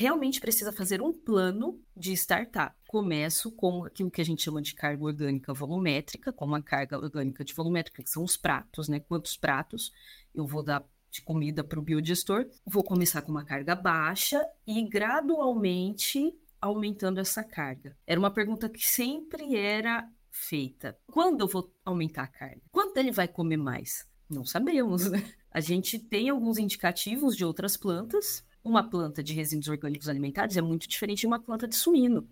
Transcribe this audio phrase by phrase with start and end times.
[0.00, 2.74] realmente precisa fazer um plano de startup.
[2.88, 7.44] Começo com aquilo que a gente chama de carga orgânica volumétrica, como a carga orgânica
[7.44, 8.98] de volumétrica, que são os pratos, né?
[8.98, 9.92] Quantos pratos
[10.34, 12.46] eu vou dar de comida para o biodigestor.
[12.64, 17.94] Vou começar com uma carga baixa e gradualmente aumentando essa carga.
[18.06, 20.96] Era uma pergunta que sempre era feita.
[21.08, 22.62] Quando eu vou aumentar a carga?
[22.72, 24.08] Quando ele vai comer mais?
[24.30, 25.30] Não sabemos, né?
[25.50, 28.42] A gente tem alguns indicativos de outras plantas.
[28.62, 32.28] Uma planta de resíduos orgânicos alimentares é muito diferente de uma planta de suíno.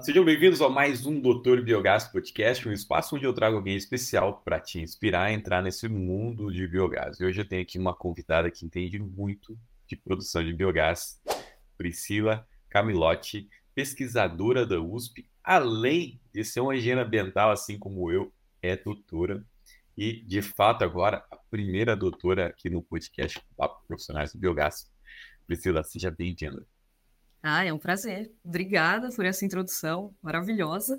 [0.00, 4.42] Sejam bem-vindos a mais um Doutor Biogás Podcast, um espaço onde eu trago alguém especial
[4.44, 7.18] para te inspirar a entrar nesse mundo de biogás.
[7.18, 11.20] E hoje eu tenho aqui uma convidada que entende muito de produção de biogás,
[11.76, 18.74] Priscila Camilotti, pesquisadora da USP, além de ser uma engenheira ambiental, assim como eu, é
[18.74, 19.44] doutora.
[19.94, 24.90] E, de fato, agora a primeira doutora aqui no podcast Papo Profissionais do Biogás.
[25.46, 26.66] Priscila, seja bem-vinda.
[27.42, 28.32] Ah, é um prazer.
[28.42, 30.98] Obrigada por essa introdução maravilhosa.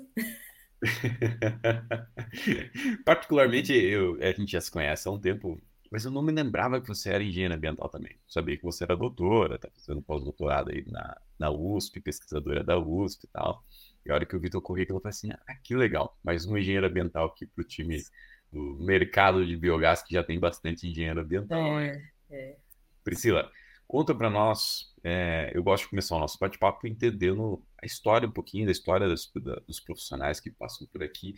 [3.04, 5.60] Particularmente, eu, a gente já se conhece há um tempo,
[5.94, 8.18] mas eu não me lembrava que você era engenheira ambiental também.
[8.26, 13.26] Sabia que você era doutora, tá fazendo pós-doutorado aí na, na USP, pesquisadora da USP
[13.26, 13.62] e tal.
[14.04, 16.46] E a hora que eu vi teu currículo, eu falei assim, ah, que legal, mais
[16.46, 18.02] um engenheiro ambiental aqui pro time
[18.50, 21.78] do mercado de biogás, que já tem bastante engenheiro ambiental.
[21.78, 22.56] É, é.
[23.04, 23.48] Priscila,
[23.86, 28.32] conta para nós é, eu gosto de começar o nosso bate-papo entendendo a história um
[28.32, 31.36] pouquinho, da história dos, da, dos profissionais que passam por aqui.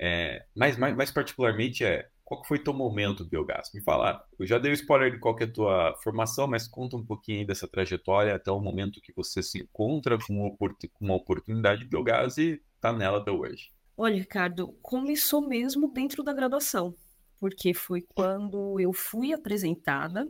[0.00, 3.70] É, mas mais, mais, particularmente, é, qual foi teu momento biogás?
[3.74, 6.96] Me fala, eu já dei o spoiler de qual é a tua formação, mas conta
[6.96, 10.56] um pouquinho dessa trajetória até o momento que você se encontra com
[11.00, 13.70] uma, oportunidade de biogás e está nela até hoje.
[13.96, 16.94] Olha, Ricardo, começou mesmo dentro da graduação,
[17.38, 20.26] porque foi quando eu fui apresentada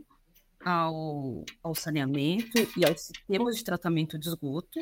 [0.63, 4.79] ao, ao saneamento e aos sistemas de tratamento de esgoto.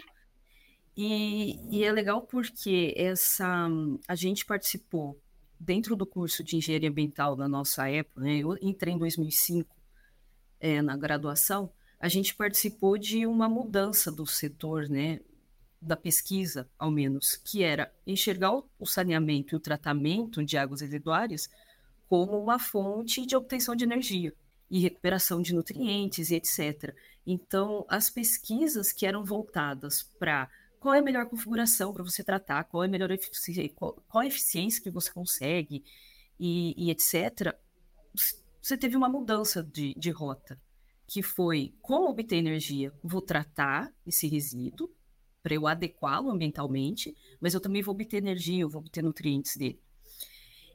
[0.96, 3.68] E, e, é legal porque essa
[4.08, 5.20] a gente participou
[5.64, 8.38] dentro do curso de engenharia ambiental da nossa época, né?
[8.38, 9.76] Eu entrei em 2005
[10.60, 11.72] é, na graduação.
[12.00, 15.20] A gente participou de uma mudança do setor, né?
[15.82, 21.50] Da pesquisa, ao menos, que era enxergar o saneamento e o tratamento de águas residuárias
[22.08, 24.34] como uma fonte de obtenção de energia
[24.70, 26.96] e recuperação de nutrientes e etc.
[27.26, 30.50] Então, as pesquisas que eram voltadas para
[30.84, 34.22] qual é a melhor configuração para você tratar, qual é a melhor eficiência, qual, qual
[34.22, 35.82] a eficiência que você consegue
[36.38, 37.56] e, e etc.,
[38.62, 40.60] você teve uma mudança de, de rota,
[41.08, 44.94] que foi como obter energia, vou tratar esse resíduo
[45.42, 49.82] para eu adequá-lo ambientalmente, mas eu também vou obter energia, eu vou obter nutrientes dele.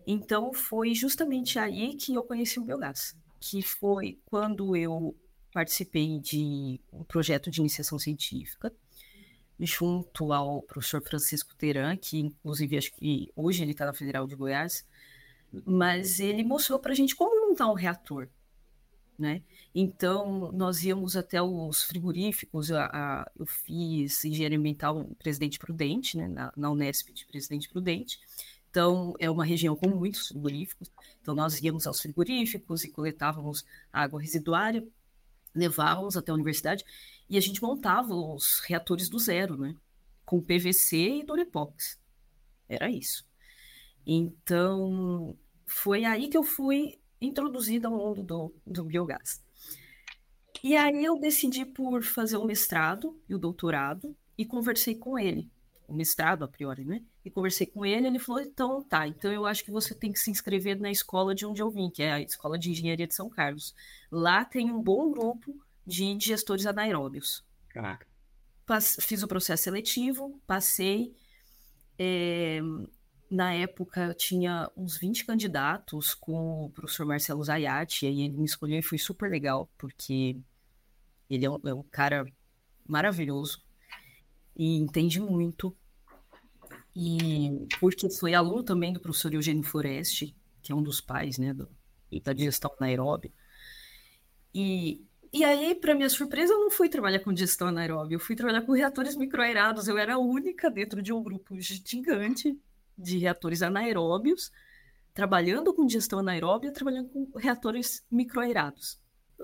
[0.06, 5.14] Então, foi justamente aí que eu conheci o biogás que foi quando eu
[5.52, 8.74] participei de um projeto de iniciação científica
[9.60, 14.36] junto ao professor Francisco Teran, que inclusive acho que hoje ele está na Federal de
[14.36, 14.86] Goiás,
[15.64, 18.28] mas ele mostrou para a gente como montar um reator,
[19.18, 19.42] né?
[19.74, 26.28] Então nós íamos até os frigoríficos, a, a, eu fiz engenharia ambiental Presidente Prudente, né,
[26.28, 28.20] na, na Unesp de Presidente Prudente,
[28.70, 30.90] então, é uma região com muitos frigoríficos.
[31.20, 34.86] Então, nós íamos aos frigoríficos e coletávamos água residuária,
[35.54, 36.84] levávamos até a universidade
[37.28, 39.74] e a gente montava os reatores do zero, né?
[40.24, 41.98] Com PVC e Durepox.
[42.68, 43.26] Era isso.
[44.06, 49.42] Então, foi aí que eu fui introduzida ao mundo do, do biogás.
[50.62, 55.50] E aí eu decidi por fazer o mestrado e o doutorado e conversei com ele
[55.88, 57.02] o mestrado a priori, né?
[57.24, 60.18] E conversei com ele, ele falou: então tá, então eu acho que você tem que
[60.18, 63.14] se inscrever na escola de onde eu vim, que é a Escola de Engenharia de
[63.14, 63.74] São Carlos.
[64.12, 67.44] Lá tem um bom grupo de gestores anaeróbios.
[67.70, 68.06] Caraca.
[69.00, 71.14] fiz o processo seletivo, passei.
[71.98, 72.60] É,
[73.30, 78.44] na época tinha uns 20 candidatos com o professor Marcelo Zayati, e aí ele me
[78.44, 80.38] escolheu e foi super legal, porque
[81.28, 82.26] ele é um, é um cara
[82.86, 83.62] maravilhoso
[84.56, 85.74] e entende muito.
[86.94, 91.54] E porque foi aluno também do professor Eugênio Foreste, que é um dos pais né,
[91.54, 91.68] do,
[92.22, 93.32] da gestão anaeróbia.
[94.54, 98.34] E, e aí, para minha surpresa, eu não fui trabalhar com gestão anaeróbia, eu fui
[98.34, 99.88] trabalhar com reatores microaerados.
[99.88, 102.58] Eu era a única dentro de um grupo gigante
[102.96, 104.50] de reatores anaeróbios,
[105.14, 109.00] trabalhando com gestão anaeróbia, trabalhando com reatores microaerados.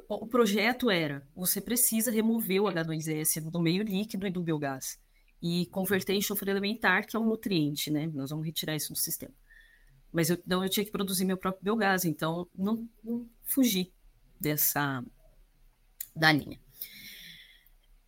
[0.08, 4.98] O projeto era: você precisa remover o H2S do meio líquido e do biogás.
[5.42, 8.06] e converter em enxofre elementar, que é um nutriente, né?
[8.14, 9.34] Nós vamos retirar isso do sistema.
[10.10, 13.92] Mas eu, então eu tinha que produzir meu próprio biogás, então não, não fugi
[14.40, 15.04] dessa
[16.14, 16.58] da linha.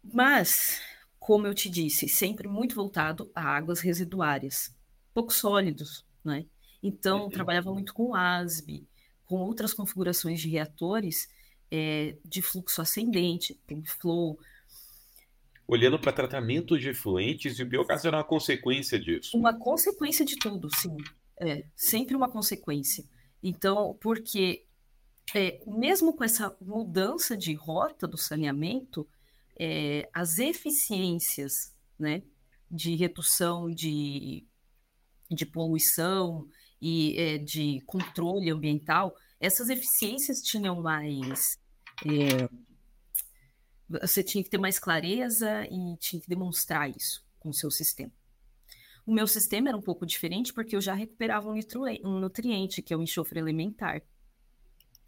[0.02, 0.80] Mas,
[1.18, 4.74] como eu te disse, sempre muito voltado a águas residuárias,
[5.12, 6.46] pouco sólidos, né?
[6.82, 7.30] Então, uhum.
[7.30, 8.86] trabalhava muito com ASB,
[9.24, 11.28] com outras configurações de reatores
[11.70, 14.38] é, de fluxo ascendente, tem flow,
[15.66, 19.36] olhando para tratamento de efluentes, e o biogás era uma consequência disso.
[19.36, 20.96] Uma consequência de tudo, sim.
[21.40, 23.04] É, sempre uma consequência.
[23.42, 24.65] Então, porque
[25.34, 29.08] é, mesmo com essa mudança de rota do saneamento,
[29.58, 32.22] é, as eficiências né,
[32.70, 34.44] de redução de,
[35.30, 36.48] de poluição
[36.80, 41.58] e é, de controle ambiental, essas eficiências tinham mais
[42.04, 42.48] é,
[43.88, 48.12] você tinha que ter mais clareza e tinha que demonstrar isso com o seu sistema.
[49.06, 52.96] O meu sistema era um pouco diferente porque eu já recuperava um, nutriente, que é
[52.96, 54.02] o enxofre elementar,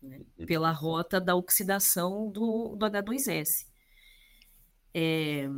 [0.02, 0.20] né?
[0.38, 0.46] Uhum.
[0.46, 3.66] pela rota da oxidação do, do H2S.
[4.94, 5.48] É,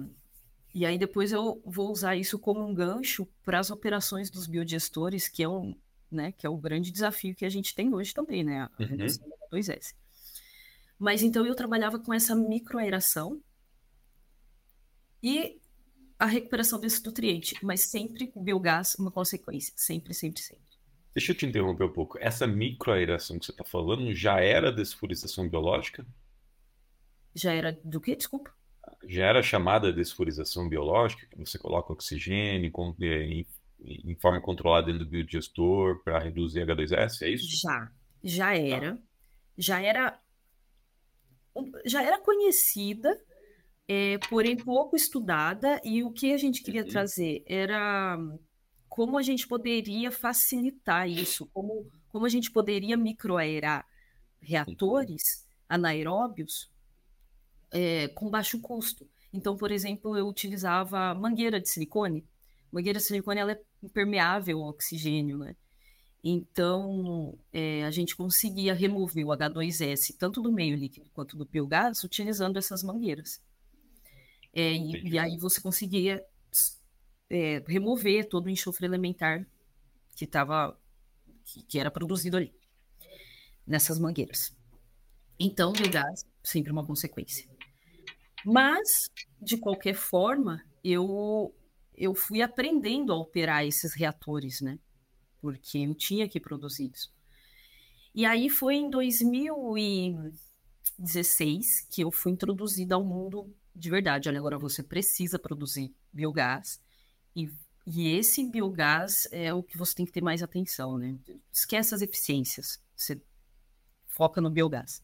[0.75, 5.29] e aí depois eu vou usar isso como um gancho para as operações dos biodigestores,
[5.29, 5.75] que é um,
[6.11, 9.25] né, que é o grande desafio que a gente tem hoje também, né, a redução
[9.25, 9.33] uhum.
[9.51, 9.95] do H2S.
[10.99, 13.41] Mas então eu trabalhava com essa microaeração
[15.23, 15.61] e
[16.19, 20.70] a recuperação desse nutriente, mas sempre o biogás uma consequência, sempre, sempre, sempre.
[21.15, 22.19] Deixa eu te interromper um pouco.
[22.21, 26.07] Essa microaeração que você está falando já era desfurização biológica?
[27.35, 28.15] Já era do que?
[28.15, 28.53] Desculpa.
[29.07, 33.47] Já era chamada desfurização biológica, que você coloca oxigênio é, em,
[33.81, 37.61] em forma controlada dentro do biodigestor para reduzir H2S, é isso?
[37.61, 37.91] Já,
[38.23, 38.97] já era.
[38.97, 39.03] Tá.
[39.57, 40.21] Já era
[41.85, 43.11] já era conhecida,
[43.89, 46.89] é, porém pouco estudada, e o que a gente queria uhum.
[46.89, 48.17] trazer era
[48.91, 53.87] como a gente poderia facilitar isso, como, como a gente poderia microaerar
[54.43, 56.69] reatores anaeróbios
[57.71, 59.09] é, com baixo custo.
[59.33, 62.27] Então, por exemplo, eu utilizava mangueira de silicone.
[62.73, 65.55] Mangueira de silicone ela é impermeável ao oxigênio, né?
[66.23, 72.03] Então, é, a gente conseguia remover o H2S tanto do meio líquido quanto do biogás
[72.03, 73.41] utilizando essas mangueiras.
[74.53, 76.23] É, e, e, aí você conseguia
[77.31, 79.47] é, remover todo o enxofre elementar
[80.15, 80.79] que, tava,
[81.45, 82.53] que, que era produzido ali,
[83.67, 84.55] nessas mangueiras.
[85.39, 87.49] Então, o biogás sempre uma consequência.
[88.45, 89.11] Mas,
[89.41, 91.55] de qualquer forma, eu,
[91.97, 94.79] eu fui aprendendo a operar esses reatores, né?
[95.41, 97.11] porque eu tinha que produzir isso.
[98.15, 104.29] E aí foi em 2016 que eu fui introduzida ao mundo de verdade.
[104.29, 106.79] Olha, agora você precisa produzir biogás
[107.35, 107.51] e,
[107.87, 111.17] e esse biogás é o que você tem que ter mais atenção, né?
[111.53, 113.21] Esquece as eficiências, você
[114.07, 115.03] foca no biogás.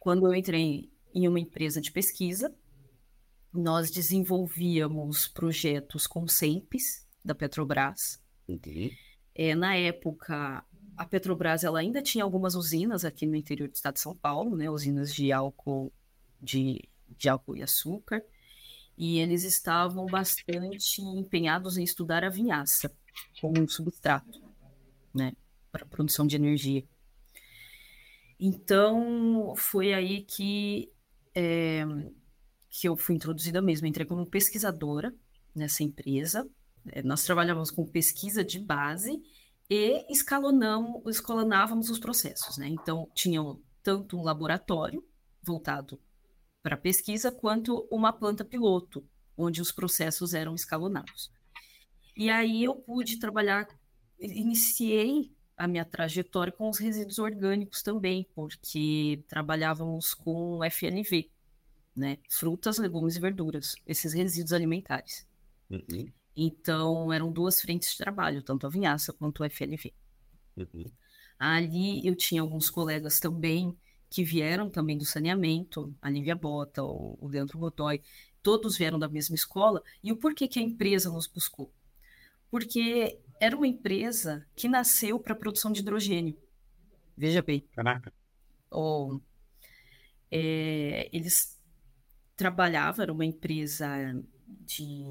[0.00, 2.54] Quando eu entrei em uma empresa de pesquisa,
[3.52, 8.20] nós desenvolvíamos projetos com SEMPES da Petrobras.
[9.34, 10.64] É, na época,
[10.96, 14.56] a Petrobras ela ainda tinha algumas usinas aqui no interior do estado de São Paulo,
[14.56, 15.92] né, usinas de álcool,
[16.40, 18.22] de, de álcool e açúcar,
[18.96, 22.90] e eles estavam bastante empenhados em estudar a vinhaça
[23.40, 24.42] como um substrato,
[25.14, 25.32] né,
[25.70, 26.84] para produção de energia.
[28.38, 30.90] Então, foi aí que,
[31.34, 31.84] é,
[32.68, 33.86] que eu fui introduzida mesmo.
[33.86, 35.14] Entrei como pesquisadora
[35.54, 36.48] nessa empresa,
[36.86, 39.22] é, nós trabalhávamos com pesquisa de base
[39.70, 42.68] e escalonamos, escalonávamos os processos, né?
[42.68, 45.04] Então, tinham tanto um laboratório
[45.42, 46.00] voltado
[46.62, 49.04] para pesquisa, quanto uma planta piloto,
[49.36, 51.30] onde os processos eram escalonados.
[52.16, 53.66] E aí eu pude trabalhar,
[54.20, 61.30] iniciei a minha trajetória com os resíduos orgânicos também, porque trabalhávamos com FLV,
[61.96, 62.18] né?
[62.28, 65.26] Frutas, legumes e verduras, esses resíduos alimentares.
[65.70, 66.10] Uhum.
[66.36, 69.92] Então, eram duas frentes de trabalho, tanto a Vinhaça quanto o FLV.
[70.56, 70.84] Uhum.
[71.38, 73.76] Ali eu tinha alguns colegas também
[74.12, 78.02] que vieram também do saneamento, a Lívia Bota, o, o Leandro Godoy,
[78.42, 79.82] todos vieram da mesma escola.
[80.04, 81.72] E o porquê que a empresa nos buscou?
[82.50, 86.36] Porque era uma empresa que nasceu para a produção de hidrogênio.
[87.16, 87.66] Veja bem.
[87.72, 88.12] Caraca.
[88.70, 89.18] Oh,
[90.30, 91.58] é, eles
[92.36, 93.88] trabalhavam, era uma empresa
[94.60, 95.06] de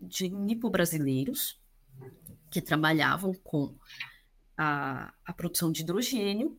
[0.00, 1.60] de nipo-brasileiros
[2.50, 3.74] que trabalhavam com
[4.56, 6.58] a, a produção de hidrogênio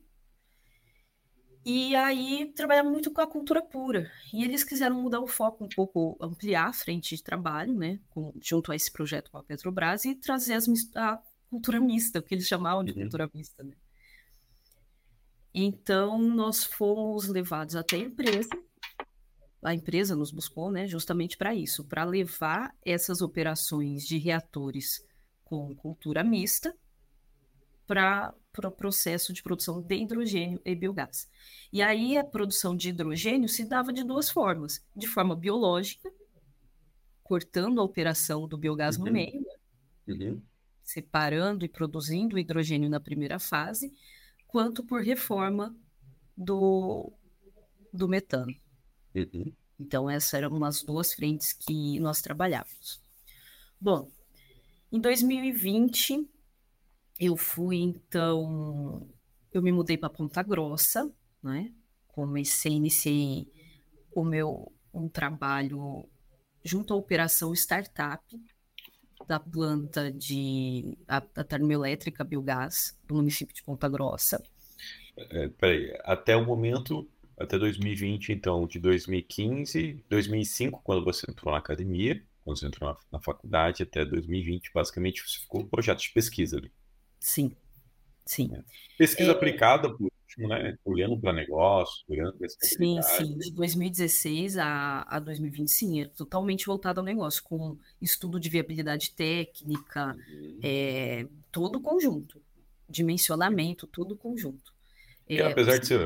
[1.65, 4.09] E aí trabalhava muito com a cultura pura.
[4.33, 8.33] E eles quiseram mudar o foco um pouco, ampliar a frente de trabalho, né, com,
[8.41, 12.33] junto a esse projeto com a Petrobras e trazer as, a cultura mista, o que
[12.33, 13.01] eles chamavam de uhum.
[13.01, 13.73] cultura mista, né?
[15.53, 18.49] Então nós fomos levados até a empresa.
[19.61, 25.03] A empresa nos buscou, né, justamente para isso, para levar essas operações de reatores
[25.43, 26.73] com cultura mista
[27.85, 31.29] para o pro processo de produção de hidrogênio e biogás.
[31.71, 36.11] E aí a produção de hidrogênio se dava de duas formas: de forma biológica,
[37.23, 39.05] cortando a operação do biogás uhum.
[39.05, 40.15] no meio, né?
[40.15, 40.41] uhum.
[40.83, 43.93] separando e produzindo o hidrogênio na primeira fase,
[44.47, 45.75] quanto por reforma
[46.35, 47.11] do,
[47.93, 48.53] do metano.
[49.13, 49.53] Uhum.
[49.79, 53.01] Então, essas eram as duas frentes que nós trabalhávamos.
[53.79, 54.11] Bom,
[54.91, 56.27] em 2020,
[57.19, 59.07] eu fui, então,
[59.51, 61.11] eu me mudei para Ponta Grossa,
[61.43, 61.73] né?
[62.07, 63.47] Comecei, iniciei
[64.11, 66.07] o meu um trabalho
[66.63, 68.23] junto à operação startup
[69.27, 74.41] da planta de a, a termoelétrica biogás do município de Ponta Grossa.
[75.17, 77.07] É, peraí, até o momento,
[77.37, 82.97] até 2020, então, de 2015, 2005, quando você entrou na academia, quando você entrou na,
[83.11, 86.71] na faculdade, até 2020, basicamente, você ficou um projeto de pesquisa ali.
[87.19, 87.55] Sim,
[88.25, 88.49] sim.
[88.53, 88.63] É.
[88.97, 89.33] Pesquisa é...
[89.33, 90.77] aplicada, por último, né?
[90.85, 93.37] Olhando para negócio, olhando para Sim, sim.
[93.37, 99.11] De 2016 a, a 2020, sim, é totalmente voltado ao negócio, com estudo de viabilidade
[99.11, 100.59] técnica, uhum.
[100.63, 102.41] é, todo o conjunto.
[102.87, 104.73] Dimensionamento, todo o conjunto.
[105.27, 105.99] E, é, apesar de ser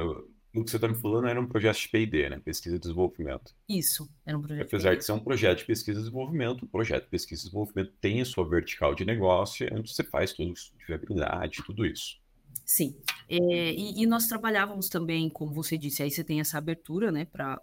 [0.53, 2.39] no que você está me falando, era um projeto de P&D, né?
[2.39, 3.55] Pesquisa e Desenvolvimento.
[3.67, 7.05] Isso, era um projeto Apesar de ser um projeto de pesquisa e desenvolvimento, o projeto
[7.05, 10.86] de pesquisa e desenvolvimento tem a sua vertical de negócio, onde você faz tudo de
[10.88, 12.22] viabilidade, tudo isso.
[12.63, 12.95] Sim,
[13.27, 17.25] é, e, e, nós trabalhávamos também, como você disse, aí você tem essa abertura, né,
[17.25, 17.60] para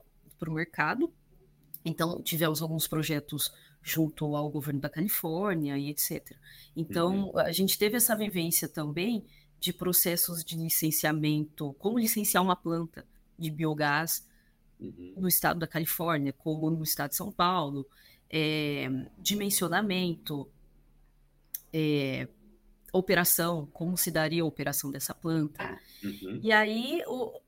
[0.47, 1.13] o mercado.
[1.85, 6.37] Então, tivemos alguns projetos junto ao governo da Califórnia e etc.
[6.77, 7.39] Então, uhum.
[7.39, 9.25] a gente teve essa vivência também
[9.61, 13.07] de processos de licenciamento, como licenciar uma planta
[13.39, 14.27] de biogás
[14.81, 15.15] uhum.
[15.19, 17.87] no estado da Califórnia, como no estado de São Paulo,
[18.29, 18.89] é,
[19.19, 20.51] dimensionamento,
[21.73, 22.27] é,
[22.93, 25.79] operação, como se daria a operação dessa planta.
[26.03, 26.41] Uhum.
[26.43, 27.39] E aí, o,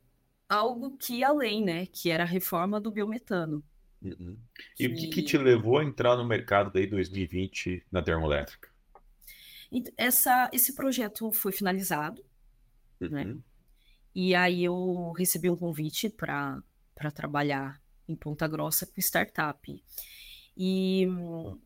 [0.48, 3.64] algo que ia além, né, que era a reforma do biometano.
[4.02, 4.36] Uhum.
[4.78, 4.92] E que...
[4.92, 8.71] o que, que te levou a entrar no mercado daí 2020 na termoelétrica?
[9.96, 12.24] Essa, esse projeto foi finalizado,
[13.00, 13.24] né?
[13.24, 13.34] uhum.
[13.34, 13.40] né?
[14.14, 16.62] E aí eu recebi um convite para
[17.14, 19.82] trabalhar em Ponta Grossa com startup.
[20.56, 21.06] E,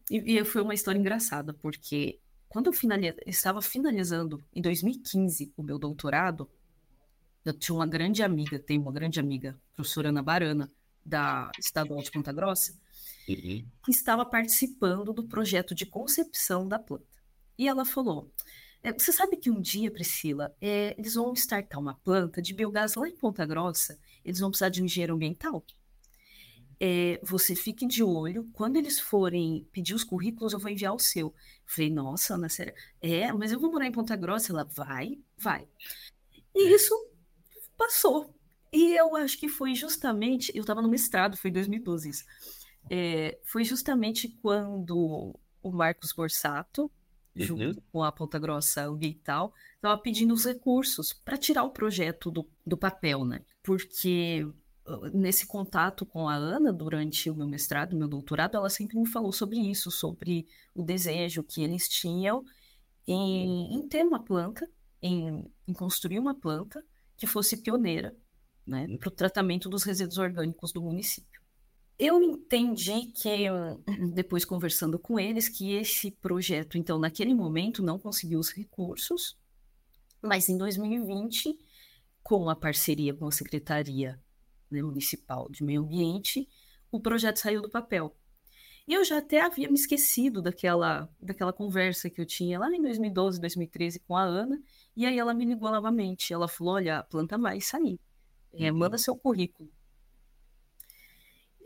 [0.08, 5.62] e, e, foi uma história engraçada, porque quando eu finaliz, estava finalizando em 2015 o
[5.62, 6.48] meu doutorado,
[7.44, 10.70] eu tinha uma grande amiga, tenho uma grande amiga, professora Ana Barana,
[11.04, 12.78] da Estadual de Ponta Grossa,
[13.28, 13.66] uhum.
[13.84, 17.15] que estava participando do projeto de concepção da planta.
[17.58, 18.30] E ela falou:
[18.82, 22.94] é, Você sabe que um dia, Priscila, é, eles vão startar uma planta de biogás
[22.94, 25.64] lá em Ponta Grossa, eles vão precisar de um engenheiro ambiental.
[26.78, 30.98] É, você fique de olho, quando eles forem pedir os currículos, eu vou enviar o
[30.98, 31.28] seu.
[31.28, 31.34] Eu
[31.66, 34.52] falei, nossa, Ana Séria, é, mas eu vou morar em Ponta Grossa.
[34.52, 35.66] Ela, vai, vai.
[36.54, 36.94] E isso
[37.76, 38.34] passou.
[38.72, 42.24] E eu acho que foi justamente, eu estava no mestrado, foi em 2012 isso.
[42.90, 46.90] É, foi justamente quando o Marcos Borsato,
[47.36, 47.82] junto uhum.
[47.92, 52.76] com a Ponta Grossa Ambiental, estava pedindo os recursos para tirar o projeto do, do
[52.76, 53.44] papel, né?
[53.62, 54.46] Porque
[54.86, 59.06] uh, nesse contato com a Ana durante o meu mestrado, meu doutorado, ela sempre me
[59.06, 62.42] falou sobre isso, sobre o desejo que eles tinham
[63.06, 64.68] em, em ter uma planta,
[65.02, 66.82] em, em, construir uma planta
[67.16, 68.16] que fosse pioneira
[68.66, 68.98] né, uhum.
[68.98, 71.35] para o tratamento dos resíduos orgânicos do município.
[71.98, 73.46] Eu entendi que,
[74.12, 79.36] depois conversando com eles, que esse projeto, então, naquele momento, não conseguiu os recursos,
[80.20, 81.58] mas em 2020,
[82.22, 84.20] com a parceria com a Secretaria
[84.70, 86.46] né, Municipal de Meio Ambiente,
[86.90, 88.14] o projeto saiu do papel.
[88.86, 92.80] E eu já até havia me esquecido daquela, daquela conversa que eu tinha lá em
[92.80, 94.60] 2012, 2013 com a Ana,
[94.94, 96.32] e aí ela me ligou novamente.
[96.32, 97.98] Ela falou: Olha, planta vai sair,
[98.52, 99.70] é, manda seu currículo.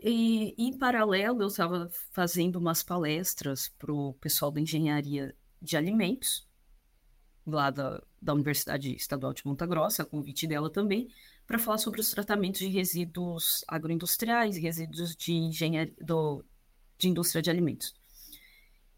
[0.03, 6.47] E, em paralelo, eu estava fazendo umas palestras para o pessoal da engenharia de alimentos,
[7.45, 11.07] lá da, da Universidade Estadual de Monta Grossa, convite dela também,
[11.45, 16.43] para falar sobre os tratamentos de resíduos agroindustriais e resíduos de engenharia do,
[16.97, 17.93] de indústria de alimentos.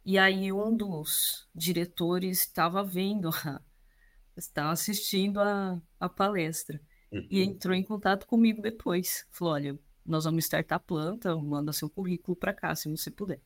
[0.06, 3.30] E aí um dos diretores estava vendo,
[4.38, 6.80] estava assistindo a, a palestra.
[7.12, 7.28] uhum.
[7.30, 9.26] e entrou em contato comigo depois.
[9.32, 13.40] Falou: olha, nós vamos startar a planta, manda seu currículo para cá, se você puder.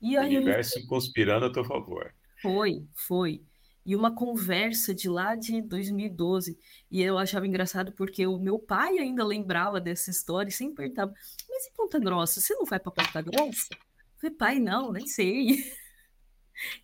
[0.00, 2.14] E aí, o universo conspirando a teu favor.
[2.42, 3.42] Foi, foi.
[3.86, 6.58] E uma conversa de lá de 2012.
[6.90, 11.12] E eu achava engraçado porque o meu pai ainda lembrava dessa história e sempre perguntava:
[11.48, 13.68] Mas em Ponta Grossa, você não vai para Ponta Grossa?
[13.72, 13.78] Eu
[14.20, 15.72] falei, pai, não, nem sei.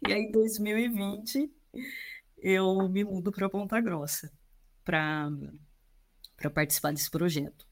[0.06, 1.48] E aí, em 2020,
[2.38, 4.28] eu me mudo para Ponta Grossa
[4.84, 5.30] para
[6.52, 7.69] participar desse projeto.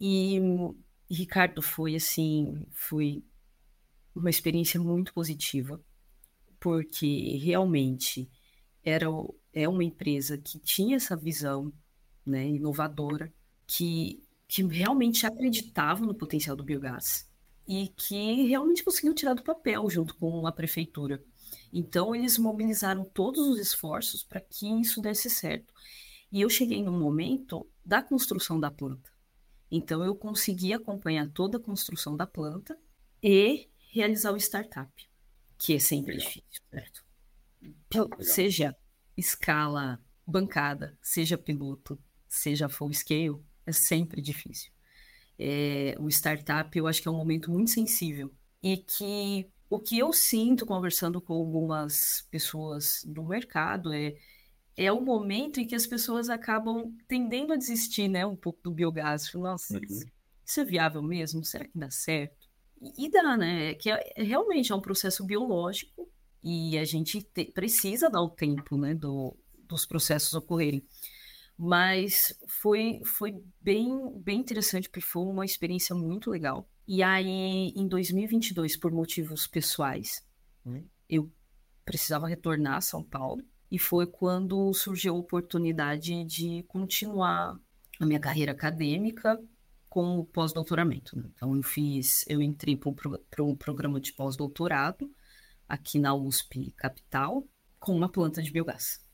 [0.00, 0.40] E,
[1.10, 3.22] Ricardo, foi assim, foi
[4.14, 5.80] uma experiência muito positiva,
[6.58, 8.30] porque realmente
[8.82, 9.06] era,
[9.52, 11.72] é uma empresa que tinha essa visão
[12.24, 13.32] né, inovadora,
[13.66, 17.28] que, que realmente acreditava no potencial do biogás
[17.68, 21.22] e que realmente conseguiu tirar do papel junto com a prefeitura.
[21.72, 25.72] Então, eles mobilizaram todos os esforços para que isso desse certo.
[26.32, 29.10] E eu cheguei no momento da construção da planta.
[29.70, 32.78] Então, eu consegui acompanhar toda a construção da planta
[33.22, 34.90] e realizar o startup,
[35.58, 36.26] que é sempre Legal.
[36.26, 37.04] difícil, certo?
[37.62, 38.08] Legal.
[38.20, 38.76] Seja
[39.16, 41.98] escala bancada, seja piloto,
[42.28, 44.72] seja full scale, é sempre difícil.
[45.38, 49.98] É, o startup, eu acho que é um momento muito sensível e que o que
[49.98, 54.14] eu sinto conversando com algumas pessoas do mercado é
[54.80, 58.72] é o momento em que as pessoas acabam tendendo a desistir, né, um pouco do
[58.72, 59.30] biogás.
[59.34, 59.82] Nossa, uhum.
[60.46, 61.44] isso é viável mesmo?
[61.44, 62.48] Será que dá certo?
[62.80, 63.74] E, e dá, né?
[63.74, 66.10] Que é, é, realmente é um processo biológico
[66.42, 69.36] e a gente te, precisa dar o tempo, né, do,
[69.68, 70.82] dos processos ocorrerem.
[71.58, 76.66] Mas foi, foi bem, bem interessante, porque foi uma experiência muito legal.
[76.88, 80.26] E aí, em 2022, por motivos pessoais,
[80.64, 80.82] hum.
[81.06, 81.30] eu
[81.84, 87.58] precisava retornar a São Paulo e foi quando surgiu a oportunidade de continuar
[87.98, 89.40] a minha carreira acadêmica
[89.88, 91.16] com o pós-doutoramento.
[91.16, 91.24] Né?
[91.34, 95.10] Então eu fiz, eu entrei para um programa de pós-doutorado
[95.68, 97.46] aqui na USP Capital
[97.78, 99.04] com uma planta de biogás.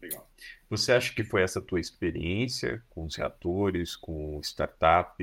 [0.00, 0.28] Legal.
[0.68, 5.14] Você acha que foi essa tua experiência com os reatores, com startup,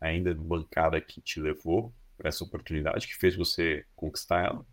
[0.00, 4.66] ainda bancada que te levou para essa oportunidade, que fez você conquistar ela?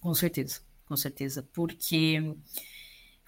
[0.00, 2.36] Com certeza, com certeza, porque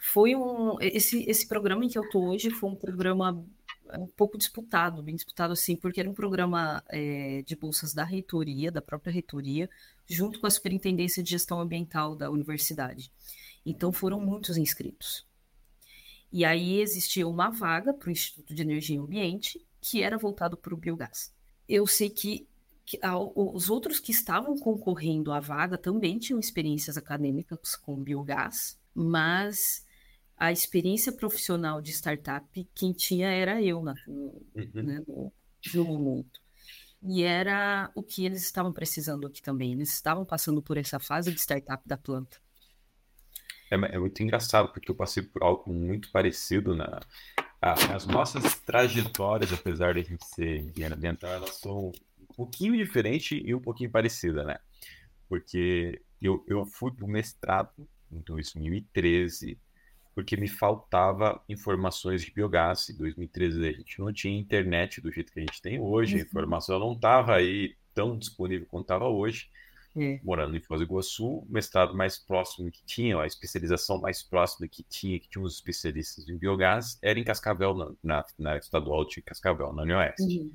[0.04, 3.40] foi um esse esse programa em que eu estou hoje foi um programa
[3.88, 8.02] é, um pouco disputado, bem disputado assim, porque era um programa é, de bolsas da
[8.02, 9.70] reitoria, da própria reitoria,
[10.04, 13.12] junto com a Superintendência de Gestão Ambiental da universidade.
[13.64, 15.24] Então foram muitos inscritos.
[16.32, 20.56] E aí existia uma vaga para o Instituto de Energia e Ambiente, que era voltado
[20.56, 21.32] para o biogás.
[21.68, 22.48] Eu sei que,
[22.84, 22.98] que
[23.36, 29.86] os outros que estavam concorrendo à vaga também tinham experiências acadêmicas com biogás, mas
[30.42, 34.70] a experiência profissional de startup, quem tinha era eu na, no, uhum.
[34.74, 35.32] né, no,
[35.72, 36.40] no momento.
[37.00, 39.70] E era o que eles estavam precisando aqui também.
[39.70, 42.38] Eles estavam passando por essa fase de startup da planta.
[43.70, 46.98] É, é muito engraçado, porque eu passei por algo muito parecido na.
[47.60, 53.40] as nossas trajetórias, apesar de a gente ser engenheiro ambiental, elas são um pouquinho diferentes
[53.44, 54.58] e um pouquinho parecidas, né?
[55.28, 59.56] Porque eu, eu fui para o mestrado em 2013
[60.14, 62.88] porque me faltava informações de biogás.
[62.90, 66.18] Em 2013 a gente não tinha internet do jeito que a gente tem hoje, a
[66.18, 66.24] uhum.
[66.24, 69.50] informação não estava aí tão disponível quanto estava hoje.
[69.94, 70.18] É.
[70.22, 74.66] Morando em Foz do Iguaçu, o mestrado mais próximo que tinha, a especialização mais próxima
[74.66, 79.06] que tinha, que tinha uns especialistas em biogás, era em Cascavel, na, na, na estadual
[79.06, 80.22] de Cascavel, na União Oeste.
[80.22, 80.52] Uhum.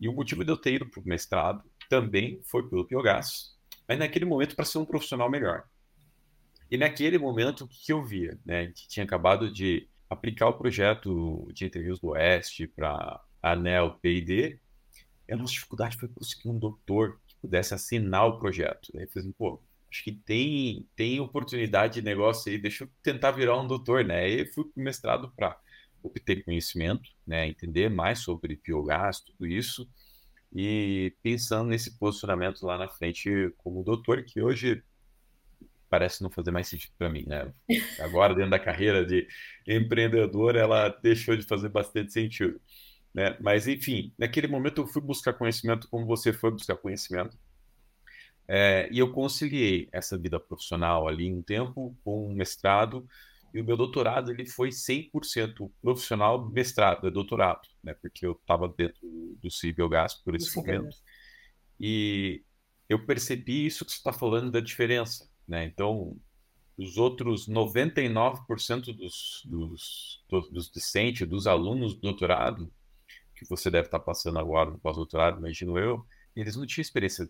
[0.00, 3.54] E o motivo de eu ter ido para o mestrado também foi pelo biogás,
[3.86, 5.64] mas naquele momento para ser um profissional melhor.
[6.74, 8.36] E naquele momento, o que eu via?
[8.44, 8.64] Né?
[8.64, 14.58] Gente tinha acabado de aplicar o projeto de Entre Rios do Oeste para ANEL P&D,
[15.30, 18.90] a nossa dificuldade foi conseguir um doutor que pudesse assinar o projeto.
[18.96, 23.30] Aí eu assim, pô, acho que tem, tem oportunidade de negócio aí, deixa eu tentar
[23.30, 24.28] virar um doutor, né?
[24.28, 25.56] E fui para mestrado para
[26.02, 27.46] obter conhecimento, né?
[27.46, 29.88] entender mais sobre biogás, tudo isso,
[30.52, 34.82] e pensando nesse posicionamento lá na frente como doutor, que hoje
[35.94, 37.52] parece não fazer mais sentido para mim, né?
[38.00, 39.28] Agora, dentro da carreira de
[39.64, 42.60] empreendedor, ela deixou de fazer bastante sentido,
[43.14, 43.36] né?
[43.40, 47.38] Mas, enfim, naquele momento eu fui buscar conhecimento como você foi buscar conhecimento.
[48.48, 53.06] É, e eu conciliei essa vida profissional ali um tempo com um mestrado
[53.54, 57.94] e o meu doutorado ele foi 100% profissional mestrado, é doutorado, né?
[57.94, 58.98] Porque eu estava dentro
[59.40, 60.96] do Cibiogás por esse momento.
[61.78, 62.42] E
[62.88, 65.64] eu percebi isso que você está falando da diferença, né?
[65.64, 66.16] Então,
[66.76, 72.72] os outros 99% dos, dos, dos discentes, dos alunos do doutorado,
[73.34, 76.04] que você deve estar passando agora no pós-doutorado, imagino eu,
[76.34, 77.28] eles não tinham experiência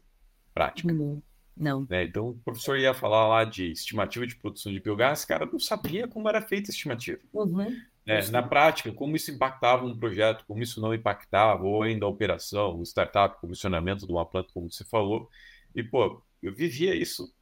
[0.53, 0.92] prática.
[0.92, 1.22] Não.
[1.57, 1.87] não.
[1.88, 2.05] Né?
[2.05, 6.09] Então, o professor ia falar lá de estimativa de produção de biogás, cara não sabia
[6.09, 7.20] como era feita a estimativa.
[7.33, 7.77] Uhum.
[8.07, 12.09] É, na prática, como isso impactava um projeto, como isso não impactava, ou ainda a
[12.09, 15.31] operação, o startup, o comissionamento de uma planta, como você falou.
[15.74, 17.34] E, pô, eu vivia isso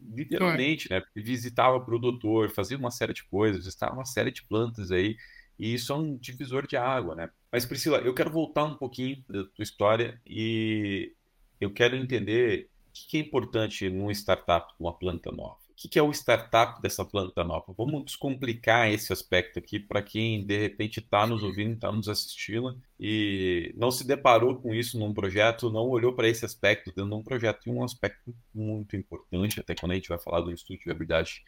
[0.00, 1.00] literalmente, né?
[1.00, 5.16] Porque visitava produtor, fazia uma série de coisas, estava uma série de plantas aí,
[5.58, 7.30] e isso é um divisor de água, né?
[7.50, 11.12] Mas, Priscila, eu quero voltar um pouquinho da tua história e
[11.60, 16.02] eu quero entender o que é importante numa startup uma planta nova que, que é
[16.02, 17.72] o startup dessa planta nova?
[17.76, 22.76] Vamos descomplicar esse aspecto aqui para quem de repente está nos ouvindo, está nos assistindo
[22.98, 27.14] e não se deparou com isso num projeto, não olhou para esse aspecto dentro de
[27.14, 27.64] um projeto.
[27.64, 31.44] E um aspecto muito importante, até quando a gente vai falar do Instituto de Viabilidade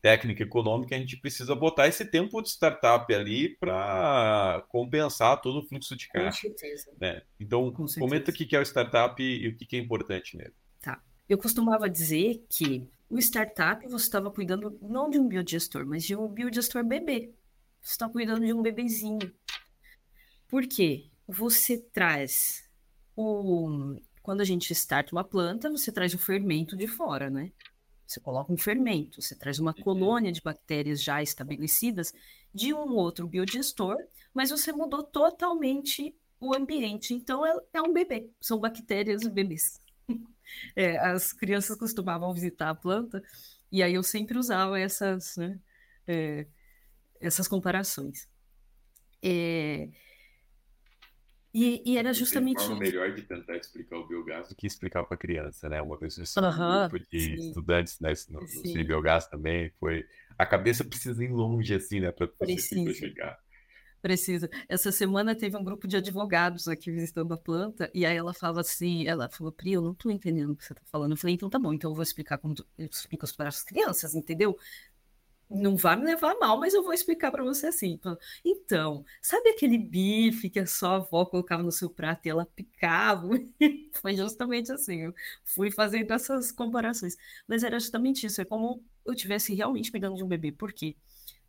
[0.00, 5.58] Técnica e Econômica, a gente precisa botar esse tempo de startup ali para compensar todo
[5.58, 6.48] o fluxo de caixa.
[6.48, 6.90] Com certeza.
[6.98, 7.20] Né?
[7.38, 10.54] Então, com comenta o que é o startup e o que é importante nele.
[10.80, 11.02] Tá.
[11.28, 16.16] Eu costumava dizer que o startup você estava cuidando não de um biodigestor, mas de
[16.16, 17.32] um biodigestor bebê.
[17.80, 19.32] Você está cuidando de um bebezinho.
[20.48, 21.10] Por quê?
[21.28, 22.68] Você traz
[23.16, 23.96] o.
[24.20, 27.52] Quando a gente starta uma planta, você traz o fermento de fora, né?
[28.04, 29.82] Você coloca um fermento, você traz uma uhum.
[29.82, 32.12] colônia de bactérias já estabelecidas
[32.52, 33.96] de um outro biodigestor,
[34.32, 37.14] mas você mudou totalmente o ambiente.
[37.14, 39.83] Então é, é um bebê, são bactérias bebês.
[40.76, 43.22] É, as crianças costumavam visitar a planta
[43.70, 45.58] e aí eu sempre usava essas, né,
[46.06, 46.46] é,
[47.20, 48.28] essas comparações.
[49.22, 49.88] É,
[51.54, 52.58] e, e, era justamente.
[52.58, 55.80] Tem forma melhor de tentar explicar o biogás do que explicar para a criança, né?
[55.80, 57.34] Uma vez eu um grupo de sim.
[57.34, 60.04] estudantes né, no, no biogás também foi.
[60.36, 62.10] A cabeça precisa ir longe, assim, né?
[62.10, 62.28] Para
[62.92, 63.38] chegar.
[64.04, 64.50] Precisa.
[64.68, 68.60] Essa semana teve um grupo de advogados aqui visitando a planta, e aí ela fala
[68.60, 71.12] assim, ela falou, Pri, eu não tô entendendo o que você tá falando.
[71.12, 74.14] Eu falei, então tá bom, então eu vou explicar como eu explico para as crianças,
[74.14, 74.58] entendeu?
[75.48, 77.98] Não vai me levar mal, mas eu vou explicar para você assim.
[78.44, 83.30] Então, sabe aquele bife que a sua avó colocava no seu prato e ela picava?
[84.02, 85.00] Foi justamente assim.
[85.00, 85.14] Eu
[85.44, 87.16] fui fazendo essas comparações.
[87.48, 88.38] Mas era justamente isso.
[88.40, 90.52] É como eu tivesse realmente pegando de um bebê.
[90.52, 90.94] Por quê?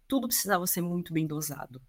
[0.07, 1.81] Tudo precisava ser muito bem dosado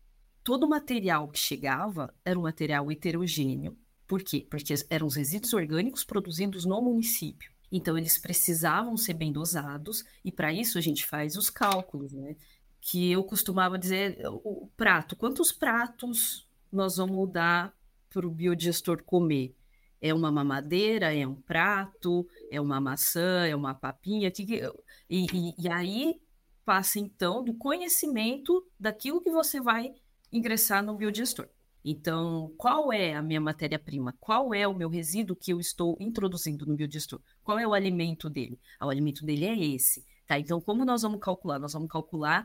[0.46, 3.76] todo material que chegava era um material heterogêneo.
[4.06, 4.46] Por quê?
[4.48, 7.50] Porque eram os resíduos orgânicos produzidos no município.
[7.72, 12.36] Então, eles precisavam ser bem dosados, e para isso a gente faz os cálculos, né?
[12.80, 17.74] Que eu costumava dizer: o prato, quantos pratos nós vamos dar
[18.08, 19.52] para o biodigestor comer?
[20.00, 24.32] É uma mamadeira, é um prato, é uma maçã, é uma papinha?
[24.38, 24.62] E,
[25.10, 26.20] e, e aí
[26.64, 29.92] passa então do conhecimento daquilo que você vai
[30.36, 31.48] ingressar no biodigestor.
[31.84, 34.12] Então, qual é a minha matéria-prima?
[34.18, 37.20] Qual é o meu resíduo que eu estou introduzindo no biodigestor?
[37.44, 38.58] Qual é o alimento dele?
[38.78, 40.04] Ah, o alimento dele é esse.
[40.26, 41.60] Tá, então, como nós vamos calcular?
[41.60, 42.44] Nós vamos calcular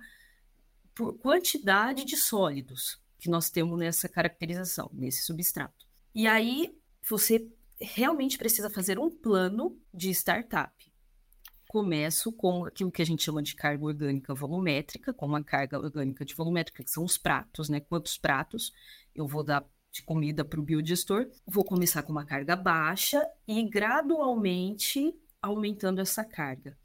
[0.93, 5.88] por quantidade de sólidos que nós temos nessa caracterização, nesse substrato.
[6.13, 6.77] E aí,
[7.10, 7.49] você
[7.80, 10.90] realmente precisa fazer um plano de startup
[11.71, 16.25] começo com aquilo que a gente chama de carga orgânica volumétrica, com uma carga orgânica
[16.25, 17.79] de volumétrica, que são os pratos, né?
[17.79, 18.73] Quantos pratos
[19.15, 21.29] eu vou dar de comida para o biodigestor.
[21.47, 26.77] Vou começar com uma carga baixa e gradualmente aumentando essa carga.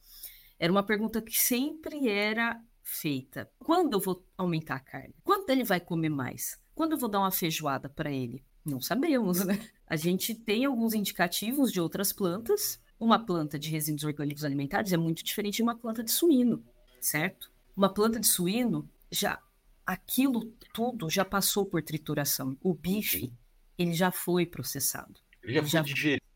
[0.56, 3.50] Era uma pergunta que sempre era feita.
[3.58, 5.14] Quando eu vou aumentar a carga?
[5.24, 6.60] Quando ele vai comer mais?
[6.76, 8.44] Quando eu vou dar uma feijoada para ele?
[8.64, 9.68] Não sabemos, né?
[9.84, 14.96] A gente tem alguns indicativos de outras plantas, uma planta de resíduos orgânicos alimentares é
[14.96, 16.64] muito diferente de uma planta de suíno,
[17.00, 17.50] certo?
[17.76, 19.40] Uma planta de suíno já
[19.84, 22.56] aquilo tudo já passou por trituração.
[22.60, 23.32] O bife,
[23.78, 25.20] ele já foi processado.
[25.42, 26.26] Ele já, ele já foi digerido.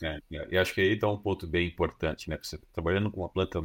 [0.00, 0.20] Né?
[0.50, 2.38] E acho que aí está um ponto bem importante, né?
[2.42, 3.62] Você tá trabalhando com uma planta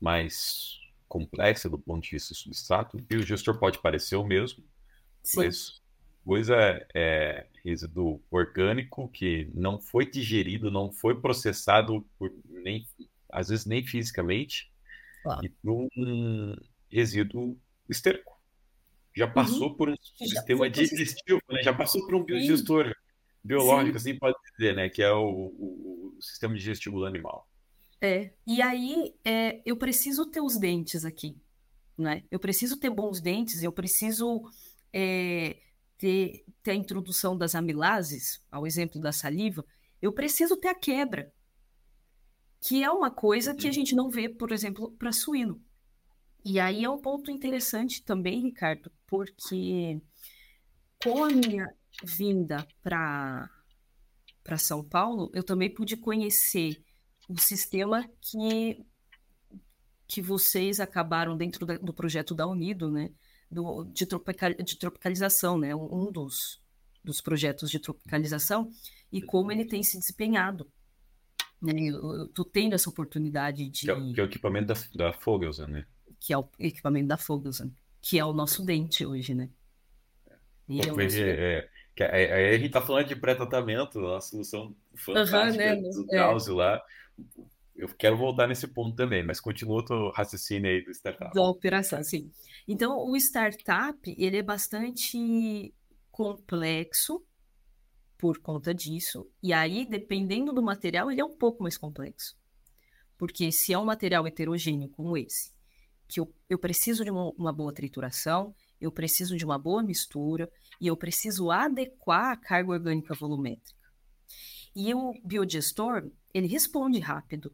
[0.00, 4.64] mais complexa do ponto de vista do substrato, e o gestor pode parecer o mesmo,
[5.22, 5.44] Sim.
[5.44, 5.81] mas
[6.24, 12.86] coisa é, resíduo orgânico que não foi digerido, não foi processado por nem
[13.32, 14.70] às vezes nem fisicamente,
[15.22, 15.46] claro.
[15.46, 16.54] e um
[16.90, 17.58] resíduo
[17.88, 18.38] esterco.
[19.16, 19.32] Já uhum.
[19.32, 19.74] passou uhum.
[19.74, 21.62] por um sistema digestivo, né?
[21.62, 22.92] já passou por um biodigestor Sim.
[23.42, 24.10] biológico, Sim.
[24.10, 24.88] assim pode dizer, né?
[24.88, 27.48] Que é o, o, o sistema digestivo do animal.
[28.00, 31.36] É, e aí é, eu preciso ter os dentes aqui,
[31.96, 32.24] né?
[32.30, 34.42] Eu preciso ter bons dentes, eu preciso
[34.92, 35.56] é,
[36.02, 39.64] ter, ter a introdução das amilases, ao exemplo da saliva,
[40.00, 41.32] eu preciso ter a quebra.
[42.60, 45.62] Que é uma coisa que a gente não vê, por exemplo, para suíno.
[46.44, 50.00] E aí é um ponto interessante também, Ricardo, porque
[51.00, 53.48] com a minha vinda para
[54.42, 56.82] para São Paulo, eu também pude conhecer
[57.28, 58.84] o sistema que
[60.08, 63.10] que vocês acabaram dentro da, do projeto da Unido, né,
[63.52, 66.60] do, de, tropical, de tropicalização, né, um dos,
[67.04, 68.70] dos projetos de tropicalização
[69.12, 70.66] e como ele tem se desempenhado.
[71.60, 73.86] Né, eu, eu tendo essa oportunidade de...
[73.86, 75.86] Que é, que é o equipamento da, da Fogelsen, né?
[76.18, 79.48] Que é o equipamento da Fogelsen, que é o nosso dente hoje, né?
[80.68, 81.18] E é, nosso...
[81.18, 85.90] é, é, aí a gente tá falando de pré-tratamento, uma solução fantástica uhum, né?
[85.90, 86.54] do é.
[86.54, 86.82] lá.
[87.82, 91.34] Eu quero voltar nesse ponto também, mas continua o raciocínio aí do startup.
[91.34, 92.30] Da operação, sim.
[92.68, 95.74] Então, o startup, ele é bastante
[96.08, 97.26] complexo
[98.16, 99.28] por conta disso.
[99.42, 102.36] E aí, dependendo do material, ele é um pouco mais complexo.
[103.18, 105.52] Porque se é um material heterogêneo como esse,
[106.06, 110.48] que eu, eu preciso de uma, uma boa trituração, eu preciso de uma boa mistura
[110.80, 113.90] e eu preciso adequar a carga orgânica volumétrica.
[114.72, 117.52] E o biodigestor, ele responde rápido.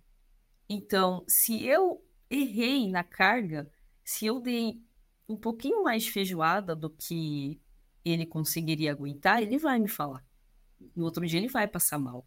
[0.68, 3.70] Então, se eu errei na carga,
[4.04, 4.80] se eu dei
[5.28, 7.60] um pouquinho mais de feijoada do que
[8.04, 10.24] ele conseguiria aguentar, ele vai me falar.
[10.94, 12.26] No outro dia ele vai passar mal.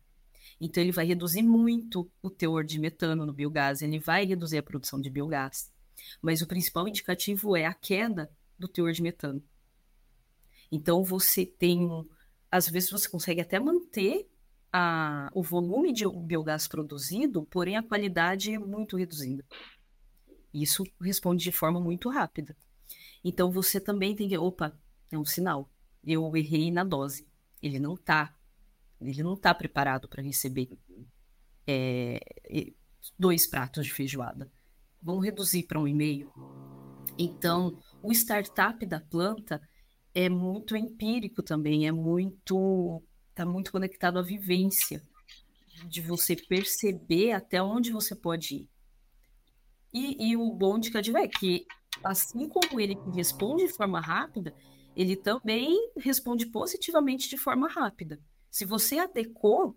[0.59, 4.63] Então ele vai reduzir muito o teor de metano no biogás, ele vai reduzir a
[4.63, 5.71] produção de biogás.
[6.21, 9.43] Mas o principal indicativo é a queda do teor de metano.
[10.71, 11.87] Então você tem,
[12.49, 14.29] às vezes você consegue até manter
[14.71, 19.45] a, o volume de biogás produzido, porém a qualidade é muito reduzida.
[20.53, 22.55] Isso responde de forma muito rápida.
[23.23, 24.77] Então você também tem que, opa,
[25.11, 25.69] é um sinal.
[26.03, 27.27] Eu errei na dose.
[27.61, 28.35] Ele não está,
[28.99, 30.69] ele não tá preparado para receber
[31.67, 32.19] é,
[33.17, 34.51] dois pratos de feijoada.
[35.01, 36.31] Vamos reduzir para um e meio.
[37.17, 39.61] Então, o startup da planta
[40.13, 43.01] é muito empírico também, é muito
[43.41, 45.01] está muito conectado à vivência
[45.87, 48.69] de você perceber até onde você pode ir.
[49.93, 51.65] E, e o bom de Cadiva é que,
[52.03, 54.55] assim como ele responde de forma rápida,
[54.95, 58.19] ele também responde positivamente de forma rápida.
[58.49, 59.75] Se você adequou,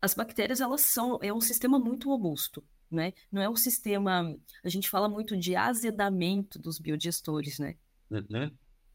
[0.00, 3.12] as bactérias elas são é um sistema muito robusto né?
[3.30, 4.36] Não é um sistema.
[4.62, 7.76] A gente fala muito de azedamento dos biodigestores, né?
[8.10, 8.50] Uhum.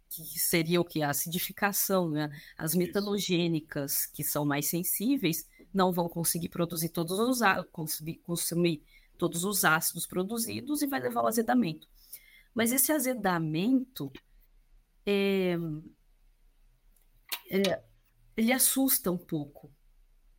[0.09, 1.01] Que seria o que?
[1.01, 2.29] A acidificação, né?
[2.57, 7.39] As metanogênicas, que são mais sensíveis, não vão conseguir produzir todos os
[7.71, 8.81] conseguir consumir
[9.17, 11.87] todos os ácidos produzidos e vai levar ao azedamento.
[12.53, 14.11] Mas esse azedamento
[15.05, 15.57] é,
[17.51, 17.83] é,
[18.35, 19.71] ele assusta um pouco,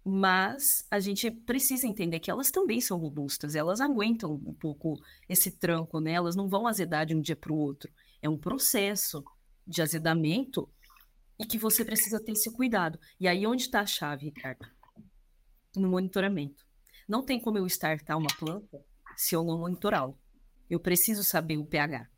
[0.05, 5.51] mas a gente precisa entender que elas também são robustas, elas aguentam um pouco esse
[5.51, 6.13] tranco, né?
[6.13, 7.93] Elas não vão azedar de um dia para o outro.
[8.23, 9.25] É um processo
[9.69, 10.69] de azedamento
[11.39, 12.99] e que você precisa ter esse cuidado.
[13.21, 14.67] E aí onde está a chave, Ricardo?
[15.77, 16.67] No monitoramento.
[17.07, 18.83] Não tem como eu startar uma planta
[19.17, 20.19] se eu não monitorá-lo.
[20.69, 22.09] Eu preciso saber o pH.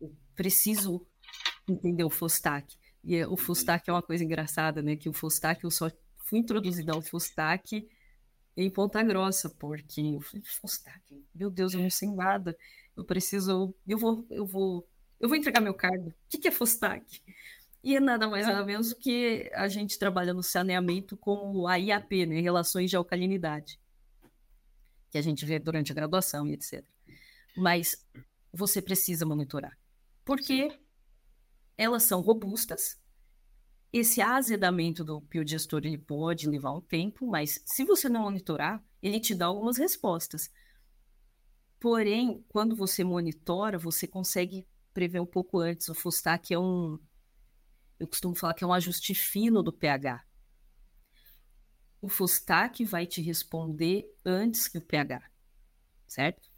[0.00, 1.06] Eu preciso
[1.68, 2.76] entender o Fostak.
[3.02, 4.96] E o Fostak é uma coisa engraçada, né?
[4.96, 5.90] Que o Fostak eu só
[6.24, 7.86] fui introduzida ao Fustak
[8.56, 12.56] em Ponta Grossa, porque eu falei, Fustak, meu Deus, eu não sei nada,
[12.96, 14.88] eu preciso, eu vou, eu vou,
[15.24, 16.10] eu vou entregar meu cargo.
[16.10, 17.22] O que, que é Fustak?
[17.82, 21.76] E é nada mais nada menos do que a gente trabalha no saneamento com a
[21.76, 23.80] IAP, né, Relações de Alcalinidade,
[25.10, 26.84] que a gente vê durante a graduação e etc.
[27.56, 28.06] Mas
[28.52, 29.78] você precisa monitorar,
[30.26, 30.78] porque
[31.78, 33.00] elas são robustas,
[33.90, 39.18] esse azedamento do biodigestor ele pode levar um tempo, mas se você não monitorar, ele
[39.18, 40.50] te dá algumas respostas.
[41.80, 45.88] Porém, quando você monitora, você consegue prever um pouco antes.
[45.88, 46.98] O Fustak é um.
[47.98, 50.24] Eu costumo falar que é um ajuste fino do pH.
[52.00, 55.22] O Fustak vai te responder antes que o pH,
[56.06, 56.50] certo?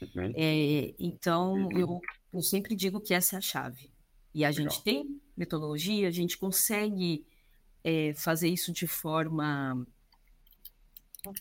[0.00, 0.32] Uhum.
[0.34, 2.00] É, então, eu,
[2.32, 3.92] eu sempre digo que essa é a chave.
[4.34, 4.70] E a Legal.
[4.70, 7.26] gente tem metodologia, a gente consegue
[7.82, 9.86] é, fazer isso de forma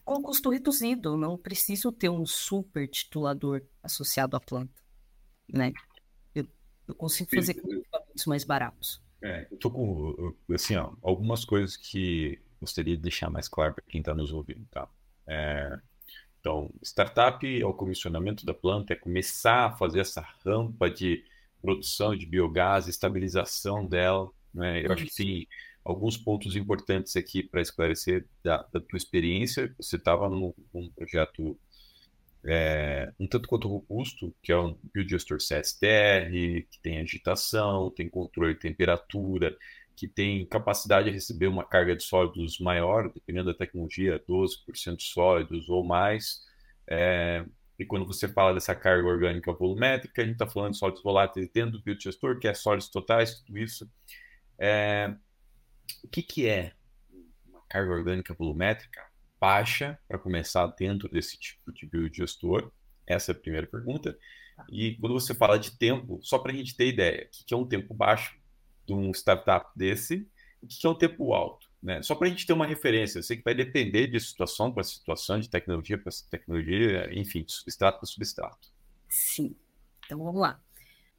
[0.04, 4.82] com custo reduzido, não preciso ter um super titulador associado à planta,
[5.48, 5.72] né?
[6.88, 9.02] Eu, consigo fazer com equipamentos mais baratos.
[9.22, 13.84] É, eu tô com, assim, ó, algumas coisas que gostaria de deixar mais claro para
[13.88, 14.88] quem está nos ouvindo, tá?
[15.28, 15.80] É,
[16.40, 21.24] então, startup é o comissionamento da planta, é começar a fazer essa rampa de
[21.62, 24.30] produção de biogás, estabilização dela.
[24.54, 24.86] Né?
[24.86, 25.48] Eu acho que tem
[25.84, 29.74] alguns pontos importantes aqui para esclarecer da, da, tua experiência.
[29.78, 31.60] Você estava num, num, projeto
[32.44, 36.30] é, um tanto quanto robusto, que é um Biogestor CSTR,
[36.70, 39.56] que tem agitação, tem controle de temperatura,
[39.96, 45.70] que tem capacidade de receber uma carga de sólidos maior, dependendo da tecnologia, 12% sólidos
[45.70, 46.42] ou mais.
[46.88, 47.44] É,
[47.80, 51.50] e quando você fala dessa carga orgânica volumétrica, a gente está falando de sólidos voláteis
[51.50, 53.90] dentro do biodigestor, que é sólidos totais, tudo isso.
[54.60, 55.14] É,
[56.04, 56.74] o que, que é
[57.48, 59.02] uma carga orgânica volumétrica
[59.40, 62.72] baixa, para começar, dentro desse tipo de biodigestor?
[63.06, 64.18] Essa é a primeira pergunta.
[64.70, 67.58] E quando você fala de tempo, só para a gente ter ideia, o que é
[67.58, 68.38] um tempo baixo
[68.86, 70.28] de um startup desse,
[70.62, 71.70] o que é um tempo alto?
[71.82, 72.02] Né?
[72.02, 74.84] Só para a gente ter uma referência, eu sei que vai depender de situação para
[74.84, 78.70] situação, de tecnologia para tecnologia, enfim, de substrato para substrato.
[79.08, 79.56] Sim.
[80.06, 80.60] Então vamos lá.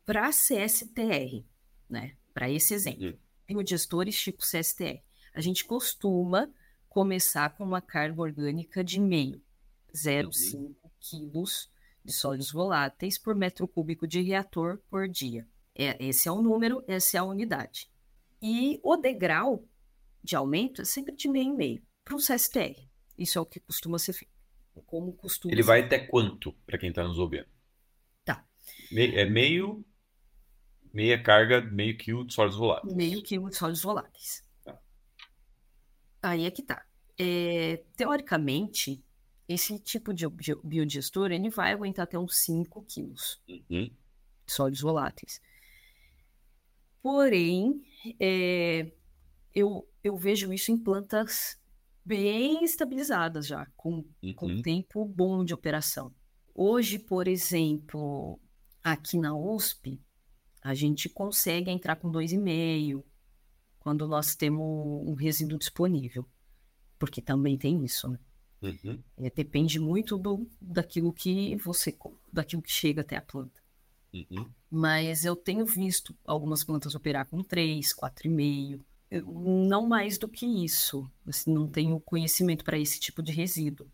[0.05, 1.45] Para CSTR,
[1.89, 2.17] né?
[2.35, 3.19] Para esse exemplo,
[3.67, 5.01] gestores tipo CSTR,
[5.35, 6.51] a gente costuma
[6.99, 9.41] começar com uma carga orgânica de meio,
[9.95, 10.75] 0,5 uhum.
[10.99, 11.71] quilos
[12.05, 15.47] de sólidos voláteis por metro cúbico de reator por dia.
[15.77, 17.89] É, esse é o número, essa é a unidade.
[18.43, 19.65] E o degrau
[20.25, 22.91] de aumento é sempre de meio em meio para um CSTR.
[23.17, 24.35] Isso é o que costuma ser feito.
[24.85, 27.47] Como costuma Ele vai até quanto, para quem está nos ouvindo?
[28.25, 28.45] Tá.
[28.91, 29.87] é meio,
[30.93, 32.93] meia carga, meio quilo de sólidos voláteis.
[32.93, 34.45] Meio quilo de sólidos voláteis.
[34.65, 34.77] Tá.
[36.25, 36.88] Aí é que tá.
[37.19, 39.03] É, teoricamente,
[39.49, 40.27] esse tipo de
[40.63, 43.65] biodigestor ele vai aguentar até uns 5 quilos uhum.
[43.67, 43.93] de
[44.47, 45.41] sólidos voláteis.
[47.03, 47.83] Porém,
[48.21, 48.93] é,
[49.55, 51.59] eu, eu vejo isso em plantas
[52.05, 54.35] bem estabilizadas já, com, uhum.
[54.35, 56.15] com tempo bom de operação.
[56.55, 58.41] Hoje, por exemplo,
[58.83, 60.01] aqui na USP,
[60.63, 63.05] a gente consegue entrar com 2,5
[63.79, 66.27] quando nós temos um resíduo disponível.
[66.99, 68.19] Porque também tem isso, né?
[68.61, 68.99] Uhum.
[69.17, 71.97] É, depende muito do, daquilo que você
[72.33, 73.61] daquilo que chega até a planta.
[74.13, 74.47] Uhum.
[74.71, 78.81] Mas eu tenho visto algumas plantas operar com 3, 4,5
[79.11, 81.11] não mais do que isso.
[81.27, 83.91] Assim, não tenho conhecimento para esse tipo de resíduo.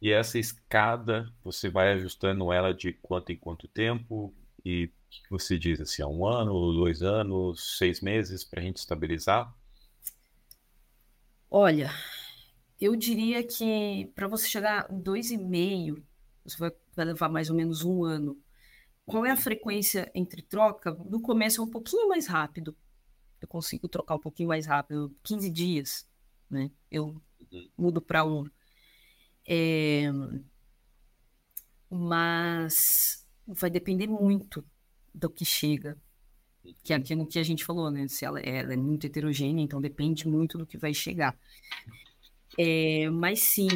[0.00, 4.34] E essa escada, você vai ajustando ela de quanto em quanto tempo?
[4.64, 4.90] E
[5.30, 9.52] você diz assim, há um ano, dois anos, seis meses para a gente estabilizar?
[11.50, 11.90] Olha,
[12.80, 16.04] eu diria que para você chegar em dois e meio,
[16.44, 18.38] você vai, vai levar mais ou menos um ano.
[19.04, 20.92] Qual é a frequência entre troca?
[21.08, 22.76] No começo é um pouquinho mais rápido,
[23.40, 26.08] eu consigo trocar um pouquinho mais rápido, 15 dias,
[26.50, 26.70] né?
[26.90, 27.20] Eu
[27.52, 27.70] uhum.
[27.76, 28.44] mudo para um.
[29.46, 30.10] É...
[31.88, 34.64] Mas vai depender muito
[35.14, 35.96] do que chega,
[36.82, 38.08] que é aquilo que a gente falou, né?
[38.08, 41.38] Se ela, ela é muito heterogênea, então depende muito do que vai chegar.
[42.58, 43.68] É, mas sim,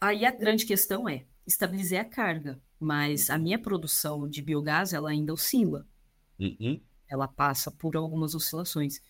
[0.00, 5.10] aí a grande questão é estabilizar a carga, mas a minha produção de biogás ela
[5.10, 5.86] ainda oscila.
[6.38, 6.80] Uhum
[7.12, 9.02] ela passa por algumas oscilações.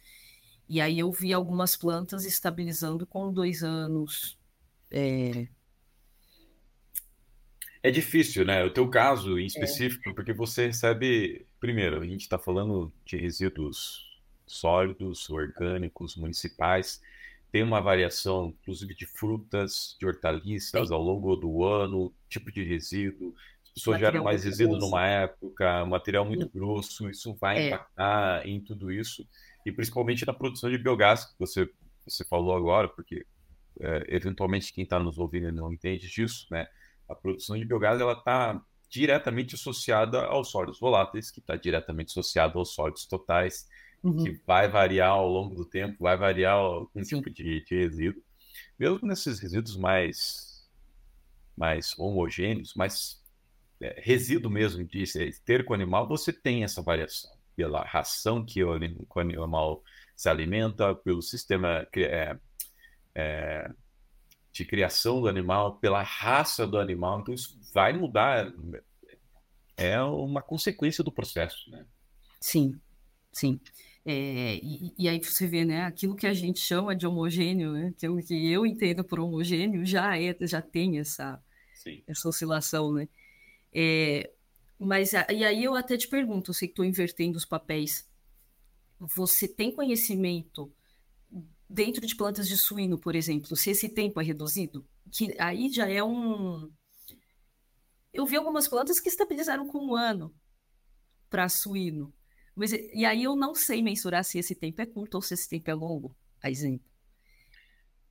[0.69, 4.37] E aí eu vi algumas plantas estabilizando com dois anos.
[4.91, 5.47] É,
[7.81, 8.65] é difícil, né?
[8.65, 9.47] O teu caso em é.
[9.47, 10.13] específico, é.
[10.15, 11.47] porque você recebe.
[11.61, 17.01] Primeiro, a gente está falando de resíduos sólidos, orgânicos, municipais.
[17.53, 23.35] Tem uma variação, inclusive, de frutas, de hortaliças ao longo do ano, tipo de resíduo,
[23.75, 27.67] pessoas geram mais resíduo numa época, material muito grosso, isso vai é.
[27.69, 29.27] impactar em tudo isso,
[29.65, 31.69] e principalmente na produção de biogás, que você,
[32.07, 33.27] você falou agora, porque
[33.81, 36.67] é, eventualmente quem está nos ouvindo não entende disso, né?
[37.09, 42.59] A produção de biogás ela está diretamente associada aos sólidos voláteis, que está diretamente associado
[42.59, 43.67] aos sólidos totais,
[44.03, 44.25] uhum.
[44.25, 48.23] que vai variar ao longo do tempo, vai variar algum tipo de, de resíduo.
[48.79, 50.69] Mesmo nesses resíduos mais,
[51.57, 53.23] mais homogêneos, mais
[53.81, 59.21] é, resíduo mesmo de esterco animal, você tem essa variação pela ração que o, o
[59.21, 59.83] animal
[60.17, 62.37] se alimenta, pelo sistema é,
[63.15, 63.71] é,
[64.53, 67.21] de criação do animal, pela raça do animal.
[67.21, 68.53] Então, isso vai mudar.
[69.77, 71.85] É uma consequência do processo, né?
[72.41, 72.81] Sim,
[73.33, 73.61] sim.
[74.05, 77.95] É, e, e, aí você vê, né, aquilo que a gente chama de homogêneo, né,
[77.97, 81.41] que, eu, que eu entendo por homogêneo, já é, já tem essa,
[82.07, 83.09] essa oscilação, né?
[83.73, 84.31] É,
[84.79, 88.09] mas e aí eu até te pergunto, eu sei que estou invertendo os papéis.
[88.99, 90.73] Você tem conhecimento
[91.69, 94.87] dentro de plantas de suíno, por exemplo, se esse tempo é reduzido?
[95.11, 96.71] Que aí já é um.
[98.13, 100.35] Eu vi algumas plantas que estabilizaram com um ano
[101.31, 102.13] para suíno.
[102.55, 105.49] Mas, e aí eu não sei mensurar se esse tempo é curto ou se esse
[105.49, 106.87] tempo é longo, a exemplo.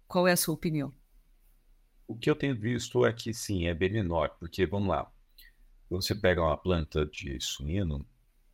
[0.07, 0.91] Qual é a sua opinião?
[2.07, 5.09] O que eu tenho visto é que sim, é bem menor, porque vamos lá,
[5.89, 8.05] você pega uma planta de suíno,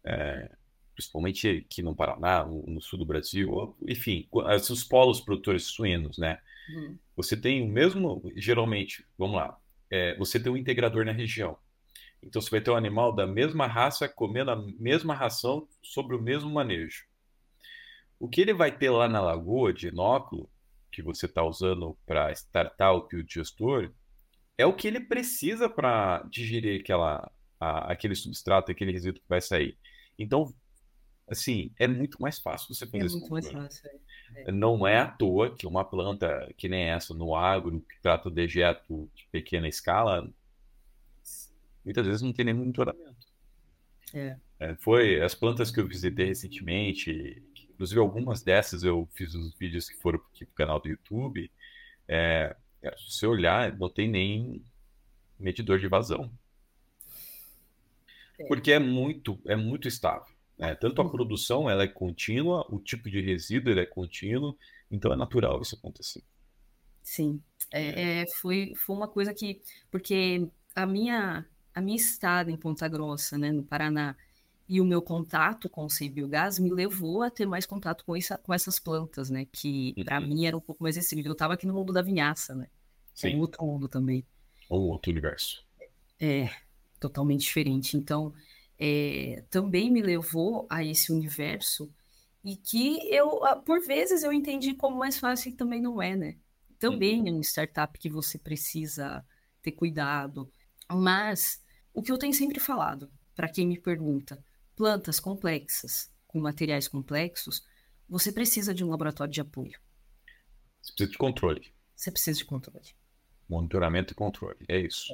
[0.03, 0.51] é,
[0.93, 6.39] principalmente aqui no Paraná, no sul do Brasil, enfim, os polos produtores suínos, né?
[6.69, 6.97] Uhum.
[7.15, 9.59] Você tem o mesmo, geralmente, vamos lá,
[9.89, 11.57] é, você tem um integrador na região.
[12.21, 16.21] Então você vai ter um animal da mesma raça comendo a mesma ração sobre o
[16.21, 17.05] mesmo manejo.
[18.19, 20.49] O que ele vai ter lá na lagoa de inóculo
[20.91, 23.91] que você está usando para startar o digestor
[24.57, 29.39] é o que ele precisa para digerir aquela, a, aquele substrato, aquele resíduo que vai
[29.39, 29.77] sair.
[30.17, 30.51] Então,
[31.29, 33.09] assim, é muito mais fácil você fazer é.
[33.09, 33.89] Muito mais fácil.
[34.35, 34.51] É.
[34.51, 39.09] Não é à toa que uma planta que nem essa no agro, que trata dejeto
[39.13, 40.27] de pequena escala,
[41.87, 43.27] muitas vezes não tem nenhum monitoramento.
[44.13, 44.37] É.
[44.59, 47.43] É, foi as plantas que eu visitei recentemente,
[47.77, 51.49] Inclusive, algumas dessas eu fiz os vídeos que foram aqui pro canal do YouTube.
[52.07, 54.65] É, é, se você olhar, não tem nem
[55.39, 56.31] medidor de vazão.
[58.39, 58.47] É.
[58.47, 60.33] Porque é muito, é muito estável.
[60.57, 60.73] Né?
[60.73, 61.11] Tanto a uhum.
[61.11, 64.57] produção ela é contínua, o tipo de resíduo ele é contínuo,
[64.89, 66.23] então é natural isso acontecer.
[67.03, 67.39] Sim,
[67.71, 69.61] é, é, foi, foi uma coisa que,
[69.91, 71.45] porque a minha,
[71.77, 74.15] a minha estada em Ponta Grossa, né, no Paraná,
[74.67, 78.15] e o meu contato com o Sem Biogás me levou a ter mais contato com,
[78.15, 79.47] essa, com essas plantas, né?
[79.49, 80.27] Que para uhum.
[80.27, 81.27] mim era um pouco mais acessível.
[81.27, 82.67] Eu estava aqui no mundo da vinhaça, né?
[83.13, 83.31] Sim.
[83.31, 84.25] É um outro mundo também.
[84.69, 85.65] Um outro universo.
[86.19, 86.49] É,
[86.99, 87.95] totalmente diferente.
[87.95, 88.33] Então,
[88.77, 91.89] é, também me levou a esse universo
[92.43, 96.35] e que eu, por vezes, eu entendi como mais fácil e também não é, né?
[96.77, 97.27] Também uhum.
[97.27, 99.23] é um startup que você precisa
[99.61, 100.51] ter cuidado.
[100.91, 101.61] Mas,
[101.97, 104.37] o que eu tenho sempre falado, para quem me pergunta,
[104.75, 107.65] plantas complexas, com materiais complexos,
[108.07, 109.79] você precisa de um laboratório de apoio.
[110.79, 111.73] Você precisa de controle.
[111.95, 112.85] Você precisa de controle.
[113.49, 115.11] Monitoramento e controle, é isso.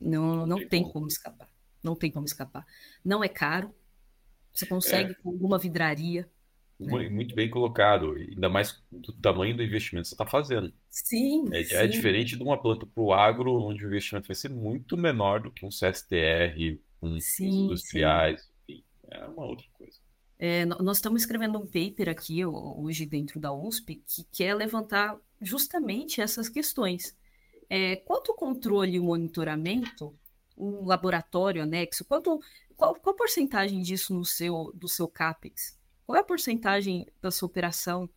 [0.00, 1.48] Não, não, tem, como escapar.
[1.80, 2.66] Não tem como escapar.
[3.04, 3.72] Não é caro.
[4.52, 5.14] Você consegue é.
[5.14, 6.28] com alguma vidraria.
[6.86, 7.08] Né?
[7.08, 10.72] Muito bem colocado, ainda mais do tamanho do investimento que você está fazendo.
[10.88, 11.74] Sim, é, sim.
[11.74, 15.40] é diferente de uma planta para o agro, onde o investimento vai ser muito menor
[15.40, 18.40] do que um CSTR, com sim, industriais.
[18.42, 18.50] Sim
[19.10, 19.98] é uma outra coisa.
[20.38, 26.20] É, nós estamos escrevendo um paper aqui hoje dentro da USP que quer levantar justamente
[26.20, 27.16] essas questões.
[27.68, 30.14] É, quanto controle e monitoramento,
[30.56, 32.40] um laboratório anexo, quanto,
[32.74, 35.78] qual, qual porcentagem disso no seu, do seu CAPEX?
[36.10, 38.10] Qual é a porcentagem da sua operação?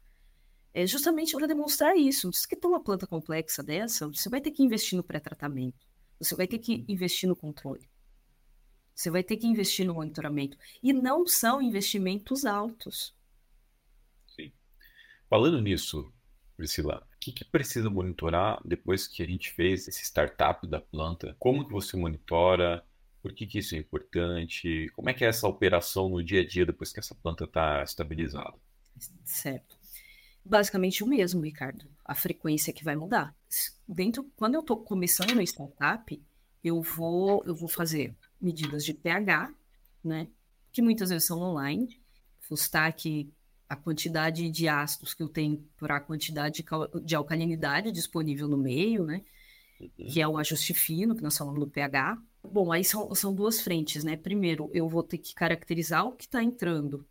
[0.74, 2.34] É justamente para demonstrar isso.
[2.34, 5.86] Você tem uma planta complexa dessa, você vai ter que investir no pré-tratamento,
[6.18, 7.88] você vai ter que investir no controle.
[8.96, 10.58] Você vai ter que investir no monitoramento.
[10.82, 13.14] E não são investimentos altos.
[14.26, 14.52] Sim.
[15.30, 16.12] Falando nisso,
[16.58, 21.36] Priscila, o que, que, precisa monitorar depois que a gente fez esse startup da planta?
[21.38, 22.84] Como que você monitora?
[23.24, 24.92] Por que, que isso é importante?
[24.94, 27.82] Como é que é essa operação no dia a dia depois que essa planta está
[27.82, 28.54] estabilizada?
[29.24, 29.78] Certo.
[30.44, 31.86] Basicamente o mesmo, Ricardo.
[32.04, 33.34] A frequência que vai mudar.
[33.88, 36.22] Dentro, quando eu estou começando no startup,
[36.62, 39.54] eu vou, eu vou fazer medidas de pH,
[40.04, 40.28] né?
[40.74, 41.98] Que muitas vezes são online.
[42.42, 43.32] Fustak,
[43.70, 46.66] a quantidade de ácidos que eu tenho para a quantidade
[47.06, 49.24] de alcalinidade disponível no meio, né?
[49.80, 49.90] Uhum.
[50.12, 52.22] Que é o ajuste fino, que nós falamos do pH.
[52.54, 54.16] Bom, aí são, são duas frentes, né?
[54.16, 57.04] Primeiro, eu vou ter que caracterizar o que está entrando.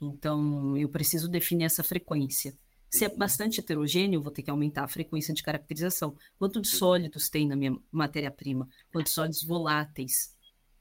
[0.00, 2.56] Então, eu preciso definir essa frequência.
[2.88, 6.16] Se é bastante heterogêneo, vou ter que aumentar a frequência de caracterização.
[6.38, 8.68] Quanto de sólidos tem na minha matéria-prima?
[8.92, 10.32] Quantos sólidos voláteis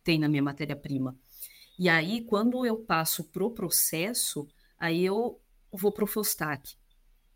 [0.04, 1.18] tem na minha matéria-prima.
[1.80, 5.42] E aí, quando eu passo para o processo, aí eu
[5.72, 6.76] vou para o Fostak.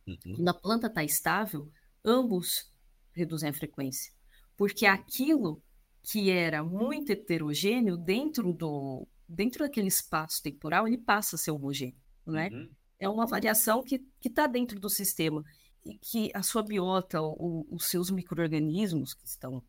[0.05, 0.36] Uhum.
[0.36, 1.68] Quando a planta está estável,
[2.05, 2.72] ambos
[3.14, 4.14] reduzem a frequência.
[4.55, 5.59] Porque aquilo
[6.03, 11.95] que era muito heterogêneo dentro do dentro daquele espaço temporal, ele passa a ser homogêneo,
[12.25, 12.49] né?
[12.51, 12.69] Uhum.
[12.99, 15.43] É uma variação que está dentro do sistema
[15.85, 19.63] e que a sua biota, o, os seus micro-organismos que estão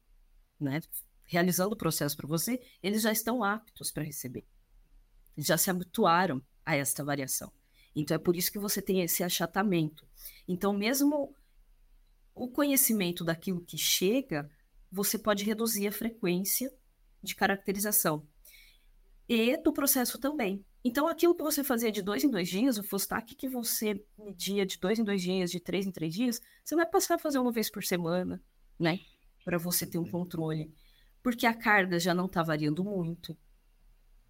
[0.59, 0.81] né,
[1.25, 4.45] realizando o processo para você, eles já estão aptos para receber.
[5.37, 7.53] Eles já se habituaram a esta variação.
[7.95, 10.07] Então é por isso que você tem esse achatamento.
[10.47, 11.35] Então, mesmo
[12.35, 14.51] o conhecimento daquilo que chega,
[14.93, 16.73] você pode reduzir a frequência
[17.23, 18.27] de caracterização.
[19.29, 20.65] E do processo também.
[20.85, 24.67] Então, aquilo que você fazia de dois em dois dias, o Fostak que você media
[24.67, 27.39] de dois em dois dias, de três em três dias, você vai passar a fazer
[27.39, 28.43] uma vez por semana,
[28.79, 29.01] né?
[29.45, 30.73] Para você ter um controle
[31.23, 33.37] porque a carga já não está variando muito.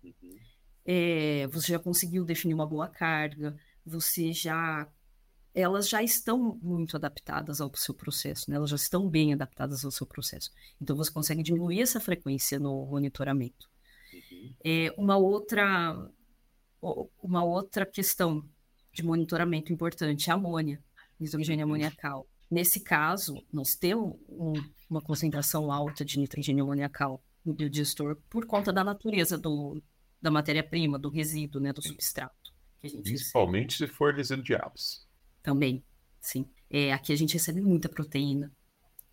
[0.04, 0.36] Uhum.
[0.84, 3.56] é, você já conseguiu definir uma boa carga,
[3.86, 4.88] você já
[5.54, 8.56] elas já estão muito adaptadas ao seu processo, né?
[8.56, 10.50] elas já estão bem adaptadas ao seu processo.
[10.80, 13.68] Então você consegue diminuir essa frequência no monitoramento.
[14.12, 14.54] Uhum.
[14.64, 15.96] É, uma outra
[17.22, 18.44] uma outra questão
[18.92, 20.82] de monitoramento importante é a amônia,
[21.18, 21.72] nitrogênio uhum.
[21.72, 22.26] amoniacal.
[22.50, 24.52] Nesse caso, nós temos um,
[24.90, 29.80] uma concentração alta de nitrogênio amoniacal no biodigestor por conta da natureza do,
[30.20, 32.52] da matéria-prima, do resíduo, né, do substrato.
[32.80, 33.90] Principalmente recebe.
[33.90, 35.06] se for resíduo de aves.
[35.42, 35.84] Também,
[36.20, 36.46] sim.
[36.70, 38.50] É, aqui a gente recebe muita proteína.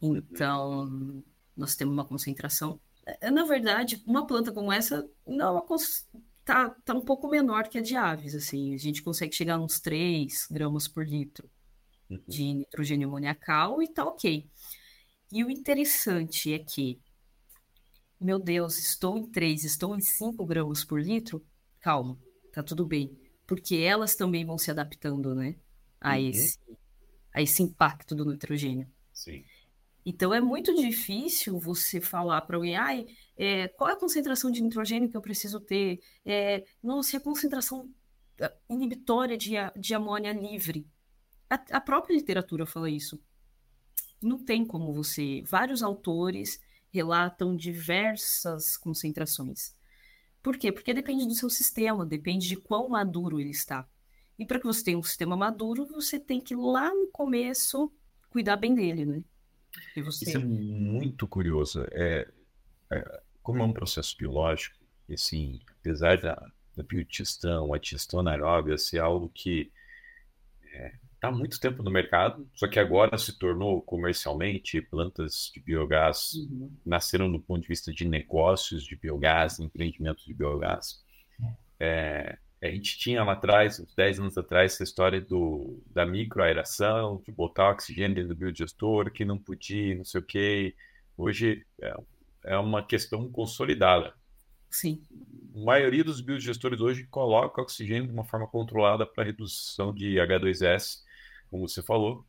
[0.01, 1.23] Então,
[1.55, 2.79] nós temos uma concentração.
[3.05, 5.61] É, na verdade, uma planta como essa não é
[6.45, 8.33] tá, tá um pouco menor que a de aves.
[8.33, 8.73] Assim.
[8.73, 11.49] A gente consegue chegar a uns 3 gramas por litro
[12.09, 12.21] uhum.
[12.27, 14.49] de nitrogênio amoniacal e tá ok.
[15.31, 16.99] E o interessante é que,
[18.19, 21.45] meu Deus, estou em 3, estou em 5 gramas por litro.
[21.79, 22.17] Calma,
[22.51, 23.15] tá tudo bem.
[23.45, 25.55] Porque elas também vão se adaptando, né?
[25.99, 26.29] A, uhum.
[26.29, 26.59] esse,
[27.33, 28.87] a esse impacto do nitrogênio.
[29.13, 29.43] Sim.
[30.05, 33.05] Então é muito difícil você falar para alguém, ai,
[33.37, 36.01] é, qual é a concentração de nitrogênio que eu preciso ter?
[36.25, 37.89] É, nossa, a concentração
[38.41, 40.87] ah, inibitória de, de amônia livre.
[41.49, 43.19] A, a própria literatura fala isso.
[44.21, 45.43] Não tem como você.
[45.45, 46.59] Vários autores
[46.91, 49.73] relatam diversas concentrações.
[50.41, 50.71] Por quê?
[50.71, 53.87] Porque depende do seu sistema, depende de quão maduro ele está.
[54.39, 57.91] E para que você tenha um sistema maduro, você tem que lá no começo
[58.29, 59.23] cuidar bem dele, né?
[59.97, 60.25] Você...
[60.25, 61.85] Isso é muito curioso.
[61.91, 62.25] É,
[62.89, 64.77] é, como é um processo biológico,
[65.09, 66.35] e assim, apesar da,
[66.73, 69.71] da biodigestão, a digestão anaeróbia ser algo que
[70.63, 75.51] está é, tá há muito tempo no mercado, só que agora se tornou comercialmente, plantas
[75.53, 76.71] de biogás uhum.
[76.85, 81.03] nasceram do ponto de vista de negócios de biogás, empreendimentos de biogás.
[81.77, 87.21] É, a gente tinha lá atrás, uns 10 anos atrás, essa história do, da microaeração,
[87.25, 90.75] de botar oxigênio dentro do biodigestor, que não podia, não sei o quê.
[91.17, 91.93] Hoje é,
[92.43, 94.13] é uma questão consolidada.
[94.69, 95.01] Sim.
[95.55, 101.03] A maioria dos biodigestores hoje coloca oxigênio de uma forma controlada para redução de H2S,
[101.49, 102.25] como você falou.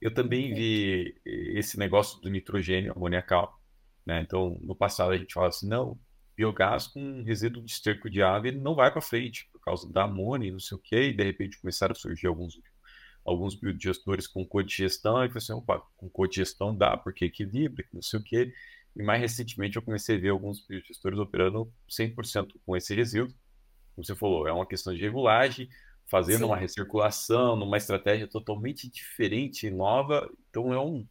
[0.00, 3.60] Eu também vi esse negócio do nitrogênio amoniacal.
[4.04, 4.20] Né?
[4.20, 5.98] Então, no passado a gente falava assim, não,
[6.36, 10.04] biogás com resíduo de esterco de ave ele não vai para frente por causa da
[10.04, 12.60] amônia e não sei o que, e de repente começaram a surgir alguns
[13.24, 18.20] alguns biodigestores com codigestão, e falei assim, opa, com codigestão dá, porque equilibra, não sei
[18.20, 18.52] o que,
[18.94, 23.34] e mais recentemente eu comecei a ver alguns biodigestores operando 100% com esse resíduo,
[23.94, 25.68] como você falou, é uma questão de regulagem,
[26.06, 26.44] fazendo Sim.
[26.44, 31.04] uma recirculação, numa estratégia totalmente diferente e nova, então é um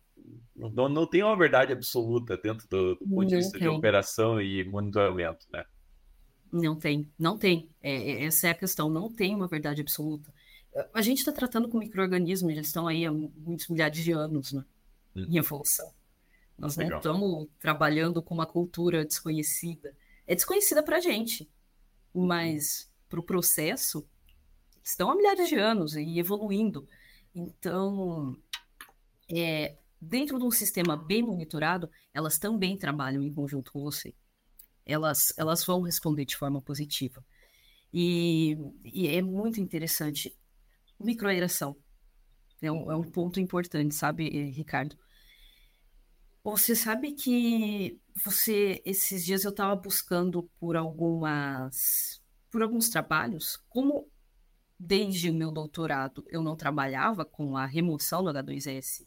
[0.55, 4.63] não, não tem uma verdade absoluta dentro do, do ponto de vista de operação e
[4.63, 5.65] monitoramento, né?
[6.51, 7.69] Não tem, não tem.
[7.82, 10.34] É, é, essa é a questão, não tem uma verdade absoluta.
[10.93, 14.63] A gente está tratando com micro-organismos, eles estão aí há muitos milhares de anos né,
[15.15, 15.26] hum.
[15.30, 15.91] em evolução.
[16.57, 19.95] Nós não estamos trabalhando com uma cultura desconhecida.
[20.26, 21.49] É desconhecida para a gente,
[22.13, 24.07] mas para o processo,
[24.82, 26.88] estão há milhares de anos e evoluindo.
[27.34, 28.38] Então,
[29.30, 29.76] é,
[30.08, 34.14] dentro de um sistema bem monitorado, elas também trabalham em conjunto com você.
[34.86, 37.26] Elas, elas vão responder de forma positiva.
[37.91, 40.36] E, e é muito interessante.
[40.99, 41.76] Microaeração
[42.62, 44.95] é um, é um ponto importante, sabe, Ricardo?
[46.43, 54.08] Você sabe que você esses dias eu estava buscando por algumas por alguns trabalhos, como
[54.80, 59.06] desde o meu doutorado eu não trabalhava com a remoção do H2S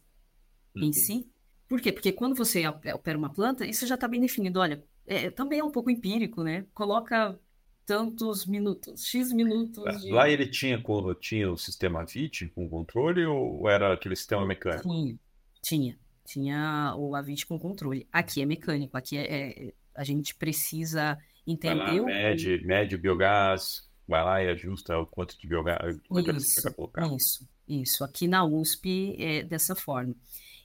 [0.79, 0.89] uhum.
[0.89, 1.27] em si.
[1.69, 1.93] Por quê?
[1.93, 4.61] Porque quando você opera uma planta, isso já está bem definido.
[4.61, 6.65] Olha, é, também é um pouco empírico, né?
[6.73, 7.39] Coloca
[7.85, 10.03] tantos minutos, X minutos.
[10.03, 10.11] De...
[10.11, 10.83] Lá ele tinha,
[11.21, 14.83] tinha o sistema VIT com controle ou era aquele sistema mecânico?
[14.83, 15.19] Tinha,
[15.63, 15.99] tinha.
[16.27, 18.07] Tinha o AVIT com controle.
[18.13, 21.79] Aqui é mecânico, aqui é, é a gente precisa entender.
[21.79, 22.67] Vai lá, mede, o...
[22.67, 25.97] mede o biogás, vai lá e ajusta o quanto de biogás.
[26.37, 26.69] Isso,
[27.17, 28.05] isso, isso.
[28.05, 30.15] Aqui na USP é dessa forma.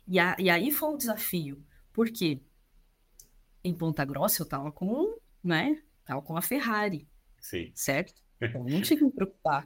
[0.07, 2.41] E, a, e aí foi um desafio, porque
[3.63, 7.07] em Ponta Grossa eu tava com, né, tava com a Ferrari,
[7.39, 7.71] Sim.
[7.73, 8.21] certo?
[8.43, 9.65] Então não tinha que me preocupar.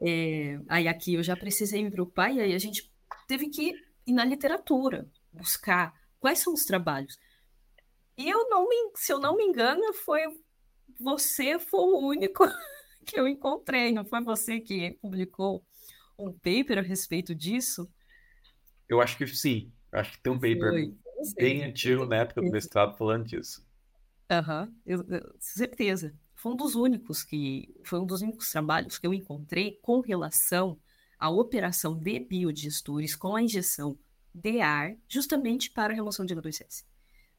[0.00, 2.90] É, aí aqui eu já precisei me preocupar e aí a gente
[3.28, 3.74] teve que
[4.06, 7.18] ir na literatura, buscar quais são os trabalhos.
[8.16, 10.22] E eu não me, se eu não me engano, foi
[10.98, 12.44] você foi o único
[13.04, 15.62] que eu encontrei, não foi você que publicou
[16.18, 17.90] um paper a respeito disso?
[18.88, 19.72] Eu acho que sim.
[19.90, 20.94] Eu acho que tem um paper Foi.
[21.36, 23.64] bem antigo na época do mestrado falando disso.
[24.30, 25.20] Aham, uhum.
[25.38, 26.14] certeza.
[26.34, 30.78] foi um dos únicos que foi um dos únicos trabalhos que eu encontrei com relação
[31.18, 33.98] à operação de biodigestores com a injeção
[34.34, 36.84] de ar, justamente para a remoção de H2S.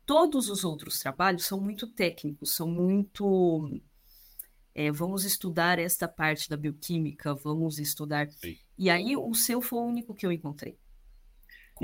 [0.06, 3.82] Todos os outros trabalhos são muito técnicos, são muito
[4.76, 8.30] é, vamos estudar esta parte da bioquímica, vamos estudar.
[8.32, 8.58] Sim.
[8.78, 10.78] E aí o seu foi o único que eu encontrei.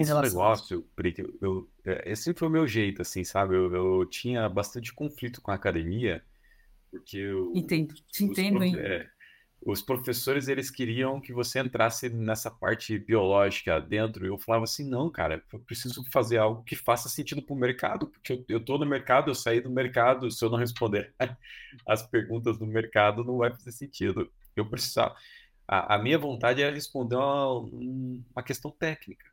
[0.01, 3.55] Esse negócio, Brito, eu, eu, é, esse foi o meu jeito, assim, sabe?
[3.55, 6.23] Eu, eu tinha bastante conflito com a academia,
[6.91, 7.51] porque eu...
[7.55, 8.75] Entendo, te entendo, hein?
[8.77, 9.07] É,
[9.61, 14.25] os professores eles queriam que você entrasse nessa parte biológica dentro.
[14.25, 17.59] E eu falava assim, não, cara, eu preciso fazer algo que faça sentido para o
[17.59, 21.13] mercado, porque eu, eu tô no mercado, eu saí do mercado, se eu não responder
[21.85, 24.31] as perguntas do mercado, não vai fazer sentido.
[24.55, 25.15] Eu precisava.
[25.67, 29.25] A, a minha vontade era responder uma, uma questão técnica.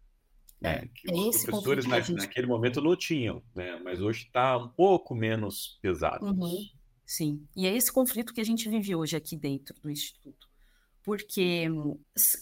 [0.60, 3.78] Né, que é os professores na, naquele momento não tinham, né?
[3.84, 6.24] Mas hoje está um pouco menos pesado.
[6.24, 6.66] Uhum.
[7.04, 10.48] Sim, e é esse conflito que a gente vive hoje aqui dentro do Instituto.
[11.04, 11.68] Porque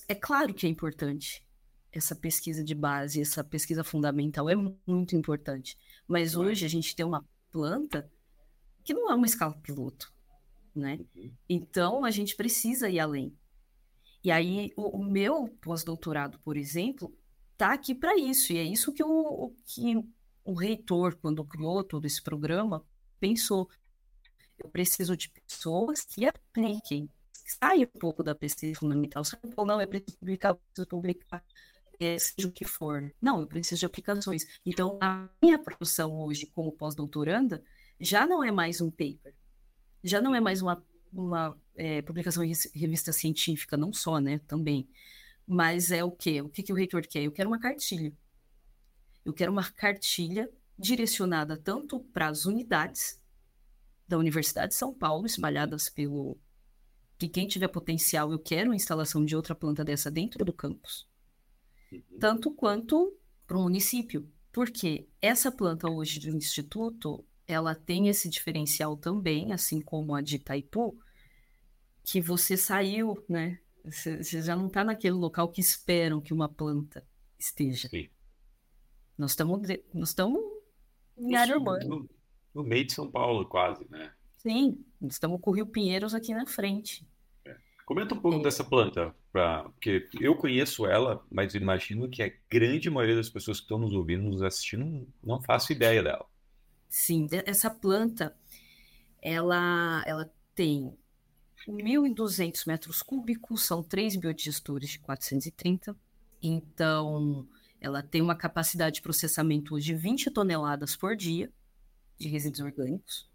[0.09, 1.45] é claro que é importante
[1.93, 4.55] essa pesquisa de base, essa pesquisa fundamental é
[4.87, 5.77] muito importante.
[6.09, 8.11] Mas hoje a gente tem uma planta
[8.83, 10.13] que não é uma escala piloto,
[10.75, 10.99] né?
[11.15, 11.33] Uhum.
[11.49, 13.37] Então a gente precisa ir além.
[14.25, 17.15] E aí o, o meu pós-doutorado, por exemplo,
[17.57, 18.53] tá aqui para isso.
[18.53, 19.97] E é isso que o, que
[20.45, 22.85] o reitor, quando criou todo esse programa,
[23.19, 23.69] pensou.
[24.59, 29.25] Eu preciso de pessoas que apliquem, que saiam um pouco da pesquisa fundamental.
[29.25, 31.45] Você não, não, é preciso publicar, preciso publicar,
[31.99, 33.13] é, seja o que for.
[33.21, 34.47] Não, eu preciso de aplicações.
[34.65, 37.65] Então, a minha produção hoje, como pós-doutoranda,
[37.99, 39.35] já não é mais um paper,
[40.03, 40.83] já não é mais uma,
[41.13, 44.89] uma é, publicação em revista científica, não só, né, também.
[45.47, 46.41] Mas é o quê?
[46.41, 47.23] O que, que o reitor quer?
[47.23, 48.13] Eu quero uma cartilha.
[49.25, 53.21] Eu quero uma cartilha direcionada tanto para as unidades
[54.07, 56.39] da Universidade de São Paulo, espalhadas pelo.
[57.17, 61.09] Que quem tiver potencial, eu quero a instalação de outra planta dessa dentro do campus.
[61.93, 62.19] Uhum.
[62.19, 63.17] Tanto quanto
[63.47, 64.29] para o município.
[64.53, 70.37] Porque essa planta hoje do Instituto, ela tem esse diferencial também, assim como a de
[70.37, 70.97] Itaipu,
[72.05, 73.59] que você saiu, né?
[73.85, 77.07] Você, você já não está naquele local que esperam que uma planta
[77.39, 77.89] esteja.
[77.89, 78.09] Sim.
[79.17, 79.61] Nós estamos
[79.93, 80.41] nós estamos
[81.17, 81.85] em área urbana.
[81.85, 82.09] No,
[82.55, 84.13] no, meio de São Paulo, quase, né?
[84.39, 87.07] Sim, estamos com o Rio Pinheiros aqui na frente.
[87.45, 87.57] É.
[87.87, 88.43] Comenta um pouco é.
[88.43, 93.59] dessa planta, pra, porque eu conheço ela, mas imagino que a grande maioria das pessoas
[93.59, 96.27] que estão nos ouvindo, nos assistindo, não faço ideia dela.
[96.89, 98.37] Sim, essa planta,
[99.21, 100.97] ela, ela tem
[101.69, 105.97] 1.200 metros cúbicos, são três biodigestores de 430.
[106.43, 107.49] Então,
[107.81, 111.53] ela tem uma capacidade de processamento de 20 toneladas por dia
[112.19, 113.29] de resíduos orgânicos.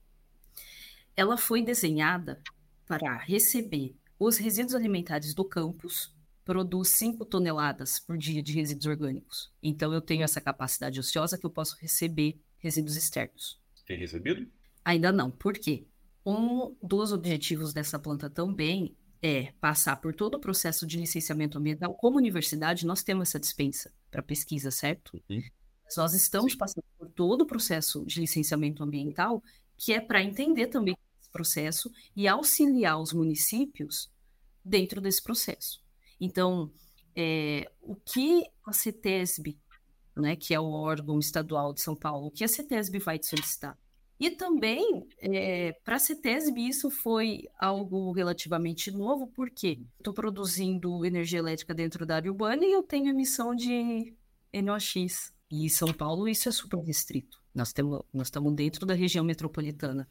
[1.15, 2.41] Ela foi desenhada
[2.85, 6.13] para receber os resíduos alimentares do campus,
[6.43, 9.51] produz 5 toneladas por dia de resíduos orgânicos.
[9.61, 13.59] Então, eu tenho essa capacidade ociosa que eu posso receber resíduos externos.
[13.85, 14.47] Tem recebido?
[14.83, 15.29] Ainda não.
[15.29, 15.85] Por quê?
[16.25, 21.93] Um dos objetivos dessa planta também é passar por todo o processo de licenciamento ambiental.
[21.93, 25.21] Como universidade, nós temos essa dispensa para pesquisa, certo?
[25.29, 25.41] Uhum.
[25.97, 26.57] Nós estamos Sim.
[26.57, 29.43] passando por todo o processo de licenciamento ambiental,
[29.77, 34.09] que é para entender também esse processo e auxiliar os municípios
[34.63, 35.81] dentro desse processo.
[36.19, 36.71] Então,
[37.15, 39.57] é, o que a CETESB,
[40.15, 43.27] né, que é o órgão estadual de São Paulo, o que a CETESB vai te
[43.27, 43.77] solicitar?
[44.19, 51.39] E também, é, para a CETESB, isso foi algo relativamente novo, porque estou produzindo energia
[51.39, 54.13] elétrica dentro da área urbana e eu tenho emissão de
[54.53, 55.33] NOx.
[55.49, 57.39] E em São Paulo isso é super restrito.
[57.55, 60.07] Nós, temos, nós estamos dentro da região metropolitana.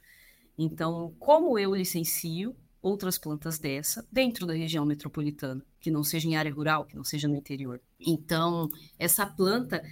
[0.56, 6.36] Então, como eu licencio outras plantas dessa dentro da região metropolitana, que não seja em
[6.36, 7.80] área rural, que não seja no interior.
[8.00, 9.82] Então, essa planta,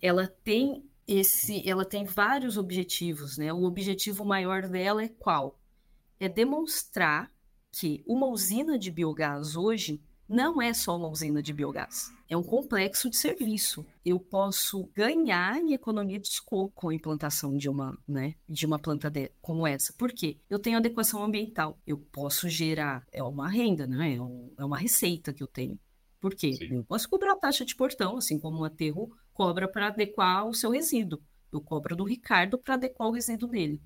[0.00, 3.52] ela tem esse, ela tem vários objetivos, né?
[3.52, 5.58] O objetivo maior dela é qual?
[6.18, 7.30] É demonstrar
[7.70, 12.42] que uma usina de biogás hoje não é só uma usina de biogás, é um
[12.42, 13.84] complexo de serviço.
[14.04, 18.78] Eu posso ganhar em economia de escopo com a implantação de uma, né, de uma
[18.78, 19.92] planta de, como essa.
[19.92, 20.38] Por quê?
[20.48, 21.78] Eu tenho adequação ambiental.
[21.86, 24.14] Eu posso gerar, é uma renda, né?
[24.14, 25.78] É, um, é uma receita que eu tenho.
[26.20, 26.54] Por quê?
[26.54, 26.76] Sim.
[26.76, 30.70] Eu posso cobrar taxa de portão, assim como um aterro cobra para adequar o seu
[30.70, 31.20] resíduo.
[31.52, 33.80] Eu cobro do Ricardo para adequar o resíduo dele.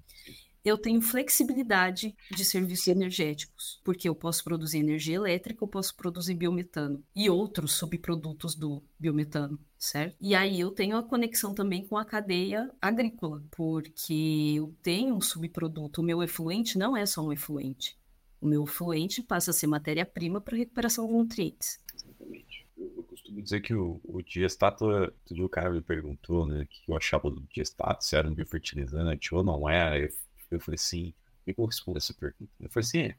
[0.65, 6.35] eu tenho flexibilidade de serviços energéticos, porque eu posso produzir energia elétrica, eu posso produzir
[6.35, 10.17] biometano e outros subprodutos do biometano, certo?
[10.21, 15.21] E aí eu tenho a conexão também com a cadeia agrícola, porque eu tenho um
[15.21, 17.97] subproduto, o meu efluente não é só um efluente.
[18.41, 21.79] O meu efluente passa a ser matéria-prima para recuperação de nutrientes.
[21.95, 22.48] Exatamente.
[23.19, 24.87] Eu costumo dizer que o, o diestato,
[25.31, 28.35] dia o cara me perguntou, né, o que eu achava do diestato, se era um
[28.35, 29.99] biofertilizante ou não era.
[29.99, 30.11] Eu
[30.51, 31.13] eu falei assim,
[31.47, 32.51] me corresponde essa pergunta.
[32.61, 33.15] Eu falei assim,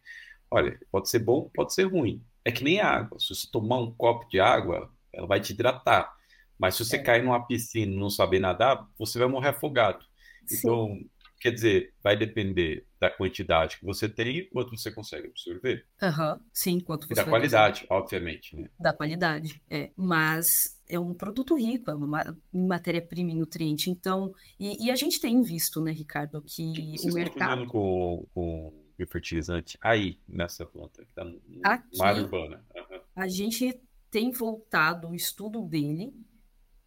[0.49, 2.23] olha, pode ser bom, pode ser ruim.
[2.43, 3.19] É que nem água.
[3.19, 6.15] Se você tomar um copo de água, ela vai te hidratar.
[6.57, 7.01] Mas se você é.
[7.01, 10.03] cair numa piscina e não saber nadar, você vai morrer afogado.
[10.45, 10.57] Sim.
[10.57, 11.05] Então,
[11.39, 15.85] quer dizer, vai depender da quantidade que você tem e quanto você consegue absorver.
[16.01, 18.55] Aham, uhum, sim, quanto você E da qualidade, obviamente.
[18.55, 18.69] Né?
[18.77, 19.91] Da qualidade, é.
[19.95, 23.89] Mas é um produto rico, é uma matéria-prima e nutriente.
[23.89, 27.65] Então, e, e, a gente tem visto, né, Ricardo, que Vocês o mercado.
[27.67, 28.73] com, com
[29.07, 32.65] fertilizante aí, nessa planta, que está na área urbana.
[32.75, 32.99] Uhum.
[33.15, 33.79] A gente
[34.11, 36.13] tem voltado o estudo dele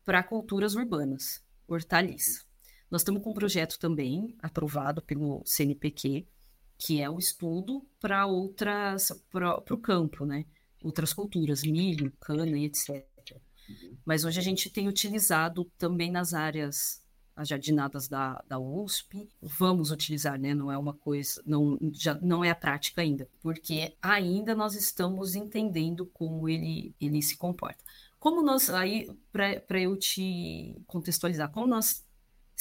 [0.05, 2.45] para culturas urbanas, hortaliça.
[2.93, 6.27] Nós estamos com um projeto também aprovado pelo CNPq,
[6.77, 10.45] que é o estudo para outras, para o campo, né?
[10.85, 13.03] Outras culturas, milho, cana e etc.
[14.05, 17.03] Mas hoje a gente tem utilizado também nas áreas
[17.35, 20.55] as jardinadas da, da USP, vamos utilizar, né?
[20.55, 25.35] Não é uma coisa, não, já não é a prática ainda, porque ainda nós estamos
[25.35, 27.83] entendendo como ele, ele se comporta.
[28.19, 32.05] Como nós, aí, para eu te contextualizar, como nós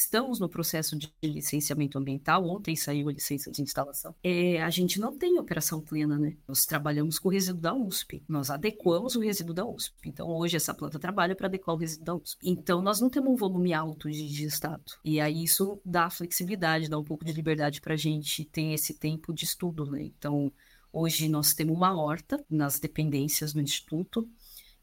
[0.01, 4.99] estamos no processo de licenciamento ambiental, ontem saiu a licença de instalação, é, a gente
[4.99, 6.35] não tem operação plena, né?
[6.47, 9.93] Nós trabalhamos com o resíduo da USP, nós adequamos o resíduo da USP.
[10.05, 12.37] Então, hoje essa planta trabalha para adequar o resíduo da USP.
[12.43, 14.99] Então, nós não temos um volume alto de gestato.
[15.03, 18.93] E aí isso dá flexibilidade, dá um pouco de liberdade para a gente ter esse
[18.95, 20.03] tempo de estudo, né?
[20.03, 20.51] Então,
[20.91, 24.27] hoje nós temos uma horta nas dependências do Instituto,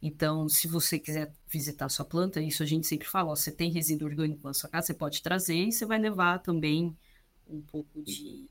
[0.00, 3.50] então, se você quiser visitar a sua planta, isso a gente sempre fala, ó, você
[3.50, 6.96] tem resíduo orgânico na sua casa, você pode trazer e você vai levar também
[7.48, 8.48] um pouco de...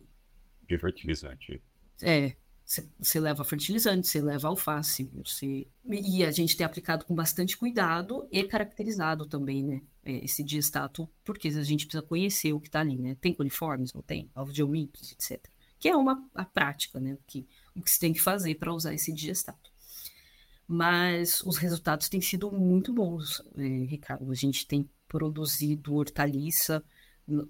[0.68, 1.62] De fertilizante.
[2.02, 2.36] É,
[2.66, 5.66] você, leva fertilizante, você leva alface, você...
[5.90, 9.82] E a gente tem aplicado com bastante cuidado e caracterizado também, né?
[10.04, 13.16] É, esse diestato, porque a gente precisa conhecer o que está ali, né?
[13.22, 14.30] Tem coliformes, não tem?
[14.36, 15.48] Alvo de omínios, etc.
[15.80, 17.14] Que é uma a prática, né?
[17.14, 19.77] O que, o que você tem que fazer para usar esse diestato
[20.68, 24.30] mas os resultados têm sido muito bons, é, Ricardo.
[24.30, 26.84] A gente tem produzido hortaliça,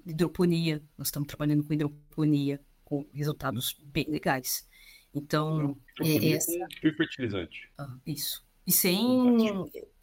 [0.06, 4.68] hidroponia, nós estamos trabalhando com hidroponia, com resultados bem legais.
[5.14, 6.52] Então, é, essa...
[6.96, 7.70] fertilizante.
[7.78, 8.46] Ah, isso.
[8.66, 9.38] E sem,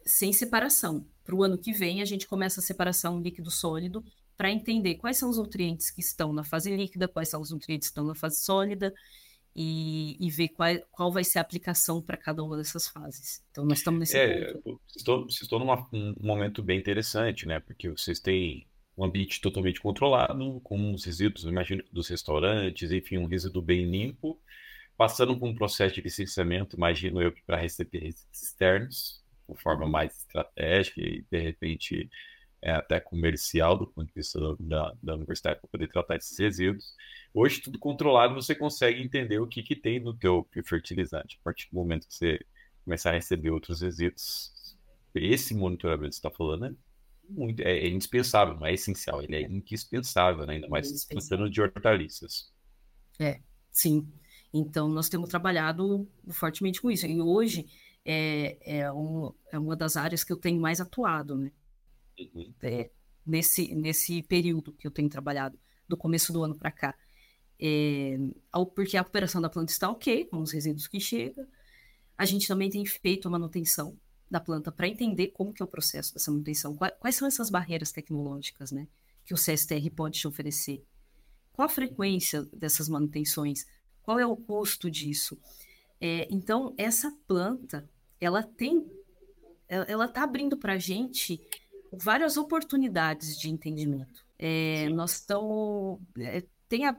[0.05, 1.05] sem separação.
[1.23, 4.03] Para o ano que vem, a gente começa a separação líquido-sólido
[4.35, 7.87] para entender quais são os nutrientes que estão na fase líquida, quais são os nutrientes
[7.87, 8.93] que estão na fase sólida,
[9.55, 13.41] e, e ver qual, qual vai ser a aplicação para cada uma dessas fases.
[13.51, 14.81] Então, nós estamos nesse é, ponto.
[14.87, 17.59] Vocês estão, num momento bem interessante, né?
[17.59, 23.27] Porque vocês têm um ambiente totalmente controlado, com os resíduos, imagino, dos restaurantes, enfim, um
[23.27, 24.39] resíduo bem limpo,
[24.97, 30.17] passando por um processo de licenciamento, imagino eu, para receber resíduos externos, de forma mais
[30.17, 32.09] estratégica e, de repente,
[32.61, 36.95] é, até comercial do ponto de vista da, da universidade para poder tratar esses resíduos.
[37.33, 41.37] Hoje, tudo controlado, você consegue entender o que, que tem no teu fertilizante.
[41.41, 42.39] A partir do momento que você
[42.83, 44.53] começar a receber outros resíduos,
[45.13, 46.73] esse monitoramento que você está falando é,
[47.29, 50.55] muito, é, é, indispensável, não é essencial, ele é indispensável, né?
[50.55, 52.51] ainda mais é tratando de hortaliças.
[53.19, 53.39] É,
[53.71, 54.07] sim.
[54.53, 57.05] Então, nós temos trabalhado fortemente com isso.
[57.05, 57.65] E hoje
[58.05, 61.51] é, é, um, é uma das áreas que eu tenho mais atuado, né?
[62.19, 62.53] Uhum.
[62.61, 62.89] É,
[63.25, 66.95] nesse, nesse período que eu tenho trabalhado, do começo do ano para cá.
[67.59, 68.17] É,
[68.75, 71.45] porque a operação da planta está ok, com os resíduos que chegam.
[72.17, 73.97] A gente também tem feito a manutenção
[74.29, 77.49] da planta para entender como que é o processo dessa manutenção, quais, quais são essas
[77.49, 78.87] barreiras tecnológicas né,
[79.23, 80.83] que o CSTR pode te oferecer.
[81.53, 83.65] Qual a frequência dessas manutenções?
[84.01, 85.39] Qual é o custo disso?
[86.01, 87.89] É, então, essa planta,
[88.19, 88.85] ela tem,
[89.67, 91.39] ela está abrindo para a gente
[91.91, 94.25] várias oportunidades de entendimento.
[94.37, 95.99] É, nós estamos.
[96.17, 96.95] É, tem a,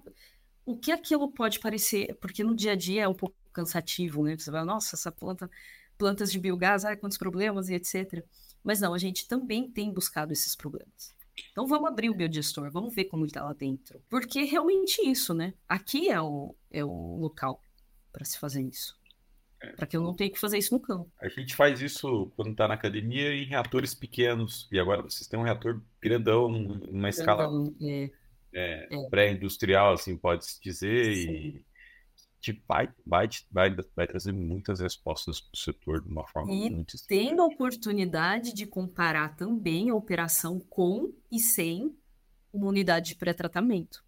[0.64, 4.36] o que aquilo pode parecer, porque no dia a dia é um pouco cansativo, né?
[4.36, 5.50] Você vai, nossa, essa planta,
[5.96, 8.24] plantas de biogás, ai, quantos problemas e etc.
[8.62, 11.14] Mas não, a gente também tem buscado esses problemas.
[11.52, 14.02] Então vamos abrir o biodigestor, vamos ver como está lá dentro.
[14.08, 15.54] Porque é realmente isso, né?
[15.68, 17.60] Aqui é o, é o local
[18.12, 18.98] para se fazer isso.
[19.58, 21.10] Para que eu não tenha que fazer isso no campo.
[21.20, 24.68] A gente faz isso quando está na academia em reatores pequenos.
[24.70, 26.46] E agora vocês têm um reator grandão,
[26.90, 27.48] uma escala.
[27.80, 28.10] É.
[28.52, 29.08] é, é.
[29.08, 31.30] pré-industrial, assim, pode-se dizer, Sim.
[31.30, 31.64] e
[32.40, 36.70] que vai, vai, vai, vai trazer muitas respostas para o setor de uma forma e
[36.70, 41.92] muito tendo a oportunidade de comparar também a operação com e sem
[42.52, 44.04] uma unidade de pré-tratamento.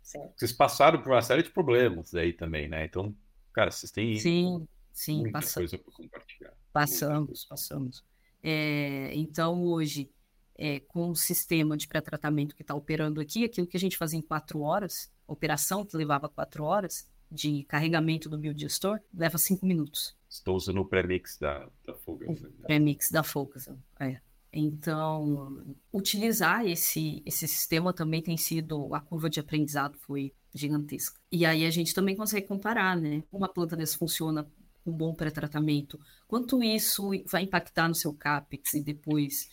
[0.00, 0.20] Sim.
[0.36, 2.84] Vocês passaram por uma série de problemas aí também, né?
[2.84, 3.14] Então,
[3.52, 5.70] cara, vocês têm sim, sim, muita passamos.
[5.70, 6.54] coisa para compartilhar.
[6.72, 8.04] Passamos, passamos.
[8.42, 10.10] É, então, hoje,
[10.56, 14.18] é, com o sistema de pré-tratamento que está operando aqui, aquilo que a gente fazia
[14.18, 20.16] em quatro horas, operação que levava quatro horas, de carregamento do biodigestor, leva cinco minutos.
[20.28, 22.40] Estou usando o premix da, da Focus.
[22.40, 22.50] Né?
[22.62, 23.68] Premix da Focus,
[24.00, 24.20] é.
[24.52, 31.18] Então, utilizar esse, esse sistema também tem sido, a curva de aprendizado foi gigantesca.
[31.30, 33.22] E aí a gente também consegue comparar, né?
[33.32, 34.50] Uma planta dessa funciona
[34.84, 39.50] com bom pré-tratamento, quanto isso vai impactar no seu CAPEX e depois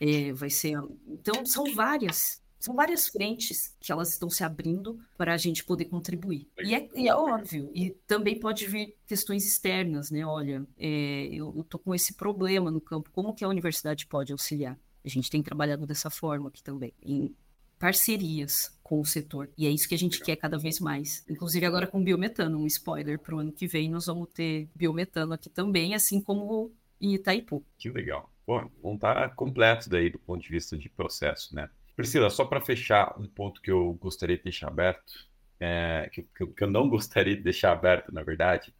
[0.00, 0.76] é, vai ser...
[1.06, 5.84] Então, são várias são várias frentes que elas estão se abrindo para a gente poder
[5.84, 6.48] contribuir.
[6.58, 10.24] E é, e é, óbvio, e também pode vir questões externas, né?
[10.24, 14.78] Olha, é, eu estou com esse problema no campo, como que a universidade pode auxiliar?
[15.04, 17.36] A gente tem trabalhado dessa forma aqui também, em
[17.84, 19.50] parcerias com o setor.
[19.58, 21.22] E é isso que a gente quer cada vez mais.
[21.28, 25.34] Inclusive agora com biometano, um spoiler para o ano que vem, nós vamos ter biometano
[25.34, 27.62] aqui também, assim como em Itaipu.
[27.76, 28.30] Que legal.
[28.46, 31.68] Bom, vão estar completos daí do ponto de vista de processo, né?
[31.94, 35.28] Priscila, só para fechar um ponto que eu gostaria de deixar aberto,
[35.60, 38.72] é, que, que, eu não gostaria de deixar aberto, na verdade,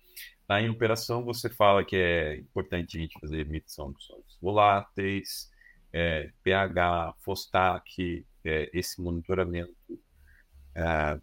[0.48, 5.50] na em operação você fala que é importante a gente fazer medição dos sólidos voláteis,
[5.92, 9.74] é, pH, FOSTAC, é, esse monitoramento.
[10.74, 11.20] É,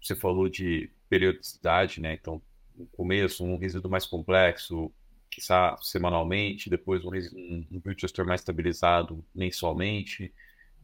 [0.00, 2.14] você falou de periodicidade, né?
[2.14, 2.40] Então,
[2.76, 4.92] no começo, um resíduo mais complexo,
[5.30, 10.32] quiçá semanalmente, depois um, um, um mais estabilizado mensalmente.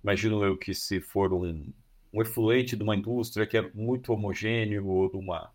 [0.03, 1.73] Imagino eu que se for um,
[2.13, 5.51] um efluente de uma indústria que é muito homogêneo ou de uma,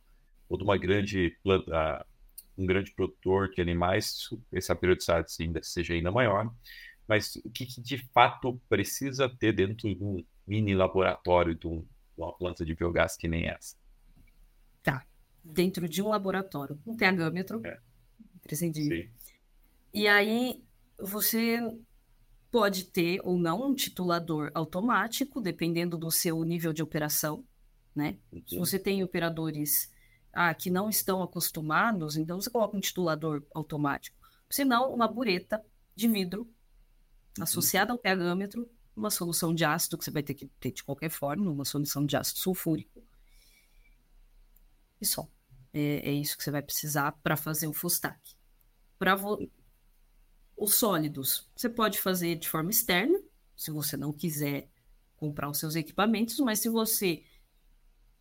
[0.48, 2.06] ou de uma grande planta,
[2.58, 6.52] um grande produtor de animais, essa periodicidade ainda seja ainda maior.
[7.10, 11.84] Mas o que, que, de fato precisa ter dentro de um mini laboratório de, um,
[12.16, 13.76] uma planta de biogás que nem essa?
[14.84, 15.04] Tá.
[15.44, 17.80] Dentro de um laboratório, um pHmetro, é
[18.44, 18.96] prescindível.
[18.96, 19.10] Sim.
[19.92, 20.64] E aí
[21.00, 21.60] você
[22.52, 27.44] pode ter ou não um titulador automático, dependendo do seu nível de operação,
[27.96, 28.20] né?
[28.32, 28.44] Uhum.
[28.48, 29.92] Se você tem operadores
[30.32, 34.16] ah, que não estão acostumados, então você coloca um titulador automático.
[34.48, 35.64] Se não, uma bureta
[35.96, 36.59] de vidro uhum.
[37.42, 41.10] Associada ao pHmetro, uma solução de ácido que você vai ter que ter de qualquer
[41.10, 43.02] forma, uma solução de ácido sulfúrico.
[45.00, 45.28] E só.
[45.74, 48.20] É, é isso que você vai precisar para fazer o Fustac.
[48.98, 49.18] Para
[50.58, 53.18] os sólidos, você pode fazer de forma externa,
[53.56, 54.70] se você não quiser
[55.16, 57.24] comprar os seus equipamentos, mas se você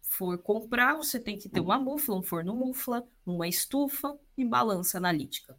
[0.02, 4.98] for comprar, você tem que ter uma mufla, um forno mufla, uma estufa e balança
[4.98, 5.58] analítica.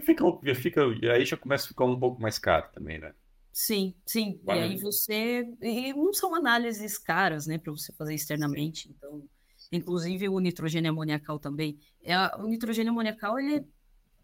[0.00, 0.24] Fica,
[0.54, 3.12] fica, e aí já começa a ficar um pouco mais caro também, né?
[3.52, 4.40] Sim, sim.
[4.46, 5.44] E aí você.
[5.60, 8.82] E não são análises caras, né, para você fazer externamente.
[8.84, 8.94] Sim.
[8.96, 9.28] Então,
[9.72, 11.78] inclusive o nitrogênio amoniacal também.
[12.02, 13.66] É, o nitrogênio amoniacal ele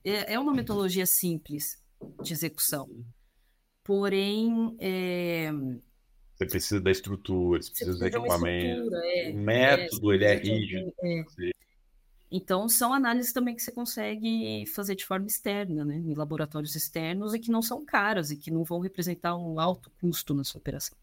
[0.05, 1.83] é, é uma metodologia simples
[2.22, 2.89] de execução.
[3.83, 5.51] Porém, é...
[6.35, 8.95] você precisa da estrutura, você precisa, do equipamento.
[8.95, 10.95] É, o método é, ele é rígido.
[11.03, 11.53] É.
[12.37, 15.95] Então, são análises também que você consegue fazer de forma externa, né?
[15.95, 19.89] em laboratórios externos e que não são caras e que não vão representar um alto
[20.01, 20.99] custo na sua operação.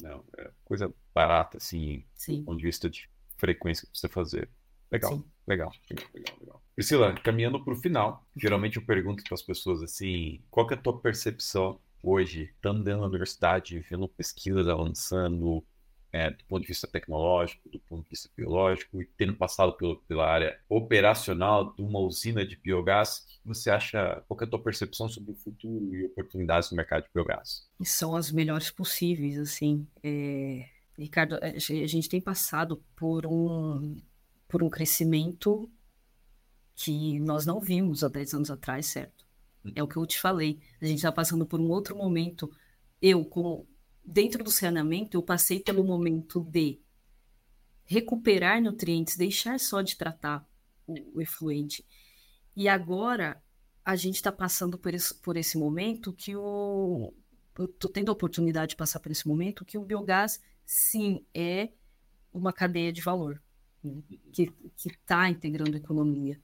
[0.00, 2.38] Não, é coisa barata, assim, Sim.
[2.38, 4.48] do ponto de vista de frequência que você fazer.
[4.90, 6.62] Legal, legal, legal, legal, legal.
[6.74, 10.78] Priscila, caminhando para o final, geralmente eu pergunto para as pessoas assim: qual é a
[10.78, 15.62] tua percepção hoje, estando dentro da universidade, vendo pesquisas avançando,
[16.12, 19.96] é, do ponto de vista tecnológico, do ponto de vista biológico, e tendo passado pelo,
[20.02, 25.08] pela área operacional de uma usina de biogás, você acha, qual é a tua percepção
[25.08, 27.68] sobre o futuro e oportunidades no mercado de biogás?
[27.82, 29.86] São as melhores possíveis, assim.
[30.02, 30.68] É...
[30.98, 33.96] Ricardo, a gente tem passado por um,
[34.46, 35.70] por um crescimento
[36.74, 39.26] que nós não vimos há 10 anos atrás, certo?
[39.64, 39.72] Hum.
[39.74, 40.60] É o que eu te falei.
[40.80, 42.50] A gente está passando por um outro momento.
[43.00, 43.66] Eu, como
[44.04, 46.80] dentro do saneamento, eu passei pelo momento de
[47.84, 50.46] recuperar nutrientes, deixar só de tratar
[50.86, 51.84] o, o efluente.
[52.56, 53.42] E agora
[53.84, 57.12] a gente está passando por esse, por esse momento que o.
[57.58, 61.70] Eu estou tendo a oportunidade de passar por esse momento que o biogás, sim, é
[62.32, 63.42] uma cadeia de valor
[63.82, 64.02] né?
[64.32, 64.52] que
[64.86, 66.40] está integrando a economia.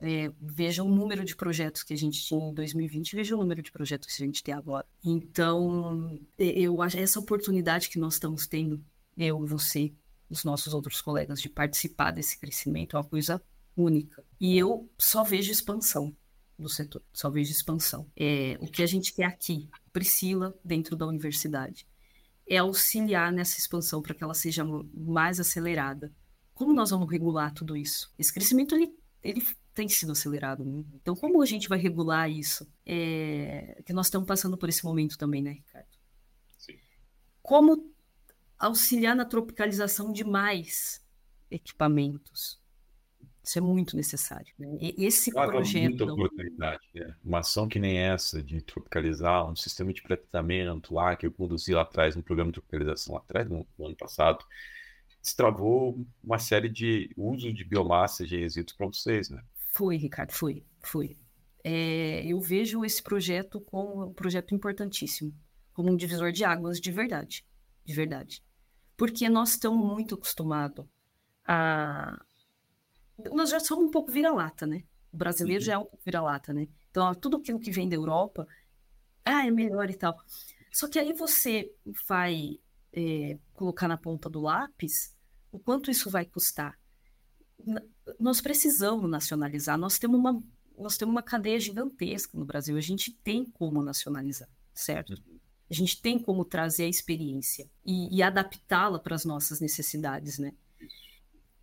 [0.00, 3.60] É, veja o número de projetos que a gente tinha em 2020, veja o número
[3.60, 4.86] de projetos que a gente tem agora.
[5.04, 8.80] Então, eu acho essa oportunidade que nós estamos tendo,
[9.16, 9.92] eu, você,
[10.30, 13.42] os nossos outros colegas, de participar desse crescimento é uma coisa
[13.76, 14.24] única.
[14.40, 16.14] E eu só vejo expansão
[16.58, 18.10] do setor, só vejo expansão.
[18.16, 21.86] É, o que a gente quer aqui, Priscila, dentro da universidade,
[22.46, 26.12] é auxiliar nessa expansão para que ela seja mais acelerada.
[26.54, 28.12] Como nós vamos regular tudo isso?
[28.18, 28.92] Esse crescimento ele,
[29.22, 29.46] ele
[29.78, 30.64] tem sido acelerado.
[30.64, 30.82] Né?
[30.94, 32.68] Então, como a gente vai regular isso?
[32.84, 33.80] É...
[33.86, 35.86] Que nós estamos passando por esse momento também, né, Ricardo?
[36.58, 36.76] Sim.
[37.40, 37.94] Como
[38.58, 41.00] auxiliar na tropicalização de mais
[41.48, 42.60] equipamentos?
[43.40, 44.52] Isso é muito necessário.
[44.58, 44.78] Né?
[44.98, 45.90] Esse claro, projeto.
[45.90, 46.82] Muita oportunidade.
[46.92, 47.14] Né?
[47.24, 51.72] Uma ação que nem essa de tropicalizar um sistema de tratamento lá que eu conduzi
[51.72, 54.44] lá atrás, no programa de tropicalização lá atrás, no, no ano passado,
[55.22, 59.40] destravou uma série de uso de biomassa de resíduos para vocês, né?
[59.78, 61.16] Foi, Ricardo, foi, foi.
[61.62, 65.32] É, eu vejo esse projeto como um projeto importantíssimo,
[65.72, 67.46] como um divisor de águas de verdade,
[67.84, 68.42] de verdade.
[68.96, 70.84] Porque nós estamos muito acostumados
[71.46, 72.20] a...
[73.32, 74.82] Nós já somos um pouco vira-lata, né?
[75.12, 75.66] O brasileiro uhum.
[75.66, 76.66] já é um pouco vira-lata, né?
[76.90, 78.48] Então, tudo aquilo que vem da Europa,
[79.24, 80.16] ah, é melhor e tal.
[80.72, 81.72] Só que aí você
[82.08, 82.58] vai
[82.92, 85.16] é, colocar na ponta do lápis
[85.52, 86.76] o quanto isso vai custar
[88.18, 89.78] nós precisamos nacionalizar.
[89.78, 90.42] Nós temos uma
[90.78, 92.76] nós temos uma cadeia gigantesca no Brasil.
[92.76, 95.12] A gente tem como nacionalizar, certo?
[95.68, 100.52] A gente tem como trazer a experiência e, e adaptá-la para as nossas necessidades, né?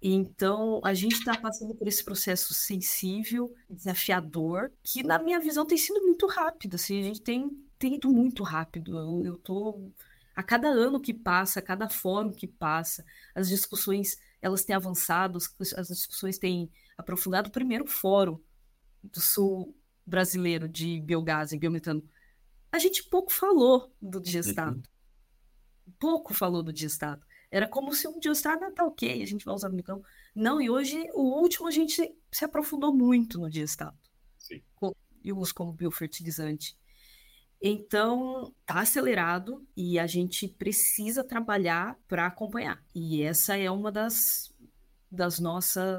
[0.01, 5.77] Então, a gente está passando por esse processo sensível, desafiador, que, na minha visão, tem
[5.77, 6.75] sido muito rápido.
[6.75, 8.99] Assim, a gente tem, tem ido muito rápido.
[8.99, 9.89] Eu, eu tô.
[10.35, 15.37] A cada ano que passa, a cada fórum que passa, as discussões elas têm avançado,
[15.37, 17.49] as discussões têm aprofundado.
[17.49, 18.39] O primeiro fórum
[19.03, 19.75] do sul
[20.05, 22.03] brasileiro de biogás e biometano,
[22.71, 24.77] a gente pouco falou do digestado.
[24.77, 25.93] Uhum.
[25.99, 27.25] Pouco falou do digestado.
[27.49, 30.03] Era como se um digestado tá ok, a gente vai usar no micrão.
[30.35, 33.97] Não, e hoje, o último, a gente se aprofundou muito no digestado.
[34.37, 34.61] Sim.
[35.23, 36.77] E o uso como biofertilizante.
[37.61, 42.83] Então, está acelerado e a gente precisa trabalhar para acompanhar.
[42.93, 44.53] E essa é uma das
[45.11, 45.39] das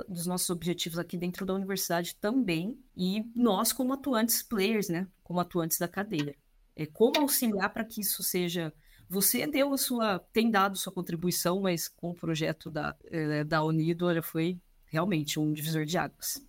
[0.08, 5.40] dos nossos objetivos aqui dentro da universidade também, e nós como atuantes players, né, como
[5.40, 6.36] atuantes da cadeia.
[6.74, 8.74] É como auxiliar para que isso seja
[9.08, 13.62] você deu a sua, tem dado sua contribuição, mas com o projeto da, eh, da
[13.62, 16.44] Unido, foi realmente um divisor de águas.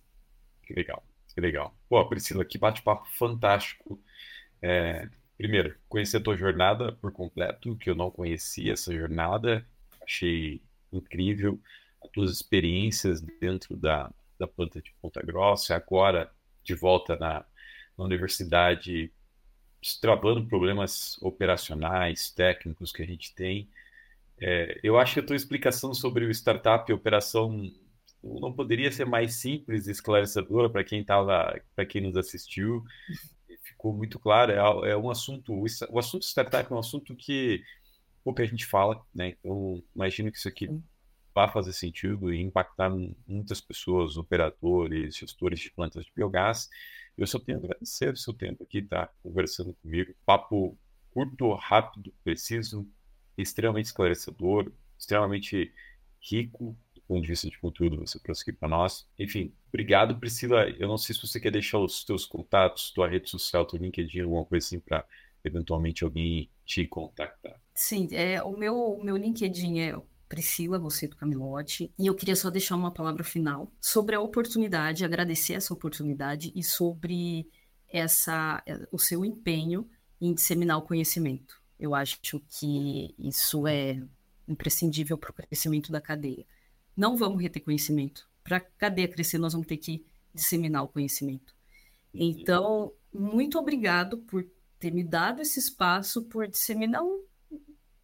[0.64, 1.74] Que legal, que legal.
[1.88, 4.00] Pô, Priscila, que bate-papo fantástico.
[4.60, 9.64] É, primeiro, conhecer a tua jornada por completo, que eu não conhecia essa jornada,
[10.02, 10.60] achei
[10.92, 11.58] incrível
[12.02, 16.30] as tuas experiências dentro da, da planta de Ponta Grossa, agora
[16.62, 17.44] de volta na,
[17.96, 19.10] na universidade,
[19.80, 23.68] destravando problemas operacionais, técnicos que a gente tem.
[24.40, 27.70] É, eu acho que a tua explicação sobre o startup e operação
[28.22, 32.84] não poderia ser mais simples e esclarecedora para quem estava, para quem nos assistiu
[33.78, 34.50] ficou muito claro,
[34.84, 37.62] é, é um assunto, o assunto startup é um assunto que
[38.24, 39.36] pouca gente fala, né?
[39.38, 40.68] Então, imagino que isso aqui
[41.32, 42.90] vai fazer sentido e impactar
[43.26, 46.68] muitas pessoas, operadores, gestores de plantas de biogás.
[47.16, 49.08] Eu só tenho a agradecer o seu tempo aqui, tá?
[49.22, 50.12] Conversando comigo.
[50.26, 50.76] Papo
[51.12, 52.86] curto, rápido, preciso,
[53.36, 55.72] extremamente esclarecedor, extremamente
[56.20, 56.76] rico
[57.08, 59.08] ponto de vista de conteúdo você trouxe aqui para nós.
[59.18, 60.68] Enfim, obrigado, Priscila.
[60.78, 64.20] Eu não sei se você quer deixar os teus contatos, tua rede social, teu LinkedIn,
[64.20, 65.04] alguma coisa assim para
[65.42, 67.58] eventualmente alguém te contactar.
[67.74, 69.98] Sim, é, o meu, meu LinkedIn é
[70.28, 75.04] Priscila você do Camilote, e eu queria só deixar uma palavra final sobre a oportunidade,
[75.04, 77.48] agradecer essa oportunidade e sobre
[77.90, 79.88] essa o seu empenho
[80.20, 81.58] em disseminar o conhecimento.
[81.80, 84.02] Eu acho que isso é
[84.46, 86.44] imprescindível para o crescimento da cadeia
[86.98, 88.28] não vamos reter conhecimento.
[88.42, 91.54] Para a cadeia crescer, nós vamos ter que disseminar o conhecimento.
[92.12, 94.44] Então, muito obrigado por
[94.80, 97.24] ter me dado esse espaço, por disseminar um,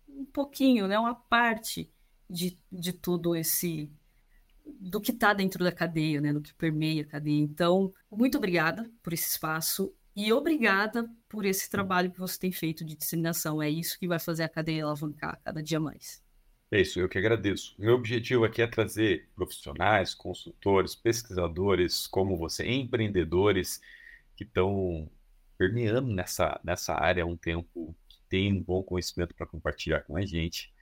[0.08, 1.90] um pouquinho, né, uma parte
[2.30, 3.90] de, de todo esse
[4.64, 7.40] do que está dentro da cadeia, né, do que permeia a cadeia.
[7.40, 12.84] Então, muito obrigada por esse espaço e obrigada por esse trabalho que você tem feito
[12.84, 13.60] de disseminação.
[13.60, 16.23] É isso que vai fazer a cadeia alavancar cada dia mais.
[16.74, 17.72] É isso, eu que agradeço.
[17.78, 23.80] Meu objetivo aqui é trazer profissionais, consultores, pesquisadores como você, empreendedores
[24.34, 25.08] que estão
[25.56, 30.16] permeando nessa, nessa área há um tempo, que tem um bom conhecimento para compartilhar com
[30.16, 30.74] a gente.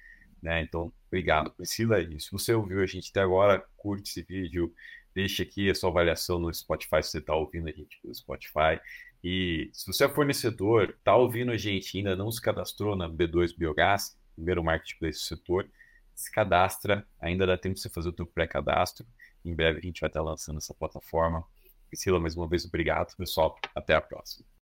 [0.43, 0.63] Né?
[0.63, 2.01] Então, obrigado, Priscila.
[2.01, 4.75] E se você ouviu a gente até agora, curte esse vídeo,
[5.15, 8.81] Deixe aqui a sua avaliação no Spotify se você está ouvindo a gente pelo Spotify.
[9.23, 13.55] E se você é fornecedor, está ouvindo a gente ainda não se cadastrou na B2
[13.55, 15.69] Biogás, primeiro marketplace do setor,
[16.15, 19.07] se cadastra, ainda dá tempo de você fazer o seu pré-cadastro.
[19.45, 21.45] Em breve a gente vai estar lançando essa plataforma.
[21.89, 23.59] Priscila, mais uma vez, obrigado, pessoal.
[23.75, 24.47] Até a próxima.